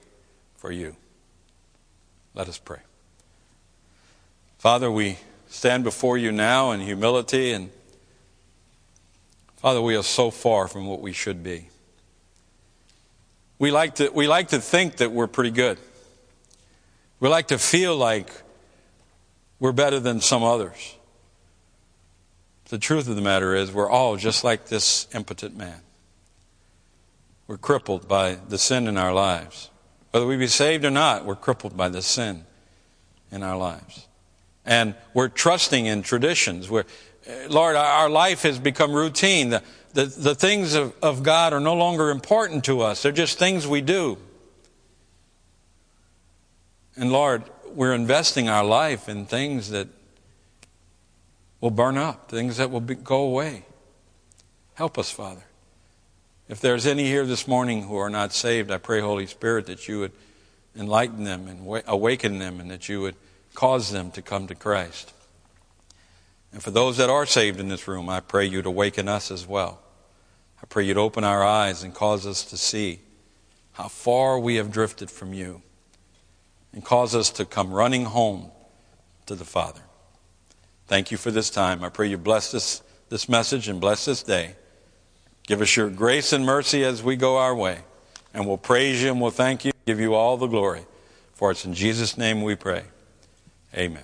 for 0.57 0.71
you. 0.71 0.95
Let 2.35 2.47
us 2.47 2.59
pray. 2.59 2.77
Father, 4.59 4.91
we 4.91 5.17
stand 5.47 5.83
before 5.83 6.19
you 6.19 6.31
now 6.31 6.69
in 6.69 6.81
humility, 6.81 7.51
and 7.51 7.71
Father, 9.55 9.81
we 9.81 9.95
are 9.95 10.03
so 10.03 10.29
far 10.29 10.67
from 10.67 10.85
what 10.85 11.01
we 11.01 11.13
should 11.13 11.41
be. 11.41 11.67
We 13.57 13.71
like 13.71 13.95
to, 13.95 14.11
we 14.11 14.27
like 14.27 14.49
to 14.49 14.59
think 14.59 14.97
that 14.97 15.11
we're 15.11 15.25
pretty 15.25 15.49
good. 15.49 15.79
We 17.19 17.27
like 17.27 17.47
to 17.47 17.57
feel 17.57 17.97
like 17.97 18.29
we're 19.59 19.71
better 19.71 19.99
than 19.99 20.21
some 20.21 20.43
others. 20.43 20.95
The 22.69 22.77
truth 22.77 23.07
of 23.07 23.15
the 23.15 23.21
matter 23.21 23.55
is, 23.55 23.71
we're 23.71 23.89
all 23.89 24.15
just 24.17 24.43
like 24.43 24.67
this 24.67 25.07
impotent 25.13 25.55
man. 25.55 25.81
We're 27.47 27.57
crippled 27.57 28.07
by 28.07 28.35
the 28.35 28.57
sin 28.57 28.87
in 28.87 28.97
our 28.97 29.13
lives. 29.13 29.69
Whether 30.11 30.25
we 30.25 30.37
be 30.37 30.47
saved 30.47 30.85
or 30.85 30.91
not, 30.91 31.25
we're 31.25 31.35
crippled 31.35 31.75
by 31.75 31.89
the 31.89 32.01
sin 32.01 32.45
in 33.31 33.43
our 33.43 33.57
lives. 33.57 34.07
And 34.65 34.95
we're 35.13 35.27
trusting 35.27 35.85
in 35.85 36.03
traditions. 36.03 36.69
We're, 36.69 36.85
Lord, 37.49 37.75
our 37.75 38.09
life 38.09 38.43
has 38.43 38.59
become 38.59 38.93
routine. 38.93 39.49
The, 39.49 39.63
the, 39.93 40.05
the 40.05 40.35
things 40.35 40.73
of, 40.73 40.93
of 41.01 41.21
God 41.23 41.51
are 41.51 41.59
no 41.59 41.73
longer 41.73 42.11
important 42.11 42.63
to 42.65 42.81
us, 42.81 43.03
they're 43.03 43.11
just 43.11 43.37
things 43.37 43.67
we 43.67 43.81
do. 43.81 44.17
And 46.95 47.11
Lord, 47.11 47.43
we're 47.73 47.93
investing 47.93 48.49
our 48.49 48.63
life 48.63 49.09
in 49.09 49.25
things 49.25 49.71
that 49.71 49.87
will 51.63 51.71
burn 51.71 51.97
up, 51.97 52.29
things 52.29 52.57
that 52.57 52.69
will 52.69 52.81
be, 52.81 52.93
go 52.93 53.21
away. 53.21 53.63
Help 54.73 54.97
us, 54.97 55.09
Father. 55.09 55.45
If 56.49 56.59
there's 56.59 56.85
any 56.85 57.05
here 57.05 57.25
this 57.25 57.47
morning 57.47 57.83
who 57.83 57.95
are 57.95 58.09
not 58.09 58.33
saved, 58.33 58.69
I 58.69 58.77
pray, 58.77 58.99
Holy 58.99 59.27
Spirit, 59.27 59.67
that 59.67 59.87
you 59.87 60.01
would 60.01 60.11
enlighten 60.75 61.23
them 61.23 61.47
and 61.47 61.81
awaken 61.87 62.37
them 62.37 62.59
and 62.59 62.69
that 62.69 62.89
you 62.89 62.99
would 62.99 63.15
cause 63.53 63.91
them 63.91 64.11
to 64.11 64.21
come 64.21 64.45
to 64.47 64.55
Christ. 64.55 65.13
And 66.51 66.61
for 66.61 66.69
those 66.69 66.97
that 66.97 67.09
are 67.09 67.25
saved 67.25 67.61
in 67.61 67.69
this 67.69 67.87
room, 67.87 68.09
I 68.09 68.19
pray 68.19 68.45
you'd 68.45 68.65
awaken 68.65 69.07
us 69.07 69.31
as 69.31 69.47
well. 69.47 69.79
I 70.61 70.65
pray 70.65 70.83
you'd 70.83 70.97
open 70.97 71.23
our 71.23 71.45
eyes 71.45 71.81
and 71.81 71.93
cause 71.93 72.27
us 72.27 72.43
to 72.43 72.57
see 72.57 72.99
how 73.71 73.87
far 73.87 74.37
we 74.37 74.55
have 74.55 74.69
drifted 74.69 75.09
from 75.09 75.33
you 75.33 75.61
and 76.73 76.83
cause 76.83 77.15
us 77.15 77.29
to 77.29 77.45
come 77.45 77.71
running 77.71 78.03
home 78.03 78.51
to 79.27 79.35
the 79.35 79.45
Father. 79.45 79.79
Thank 80.93 81.09
you 81.09 81.17
for 81.17 81.31
this 81.31 81.49
time. 81.49 81.83
I 81.83 81.89
pray 81.89 82.05
you 82.05 82.19
bless 82.19 82.51
this, 82.51 82.83
this 83.09 83.27
message 83.27 83.67
and 83.67 83.81
bless 83.81 84.05
this 84.05 84.21
day. 84.21 84.53
Give 85.47 85.59
us 85.59 85.75
your 85.75 85.89
grace 85.89 86.31
and 86.33 86.45
mercy 86.45 86.83
as 86.85 87.01
we 87.01 87.15
go 87.15 87.37
our 87.37 87.55
way. 87.55 87.79
And 88.31 88.45
we'll 88.45 88.59
praise 88.59 89.01
you 89.01 89.09
and 89.09 89.19
we'll 89.19 89.31
thank 89.31 89.65
you, 89.65 89.71
give 89.87 89.99
you 89.99 90.13
all 90.13 90.37
the 90.37 90.45
glory. 90.45 90.85
For 91.33 91.49
it's 91.49 91.65
in 91.65 91.73
Jesus' 91.73 92.15
name 92.15 92.43
we 92.43 92.53
pray. 92.53 92.83
Amen. 93.73 94.03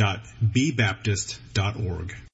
www.bbaptist.org. 0.00 2.29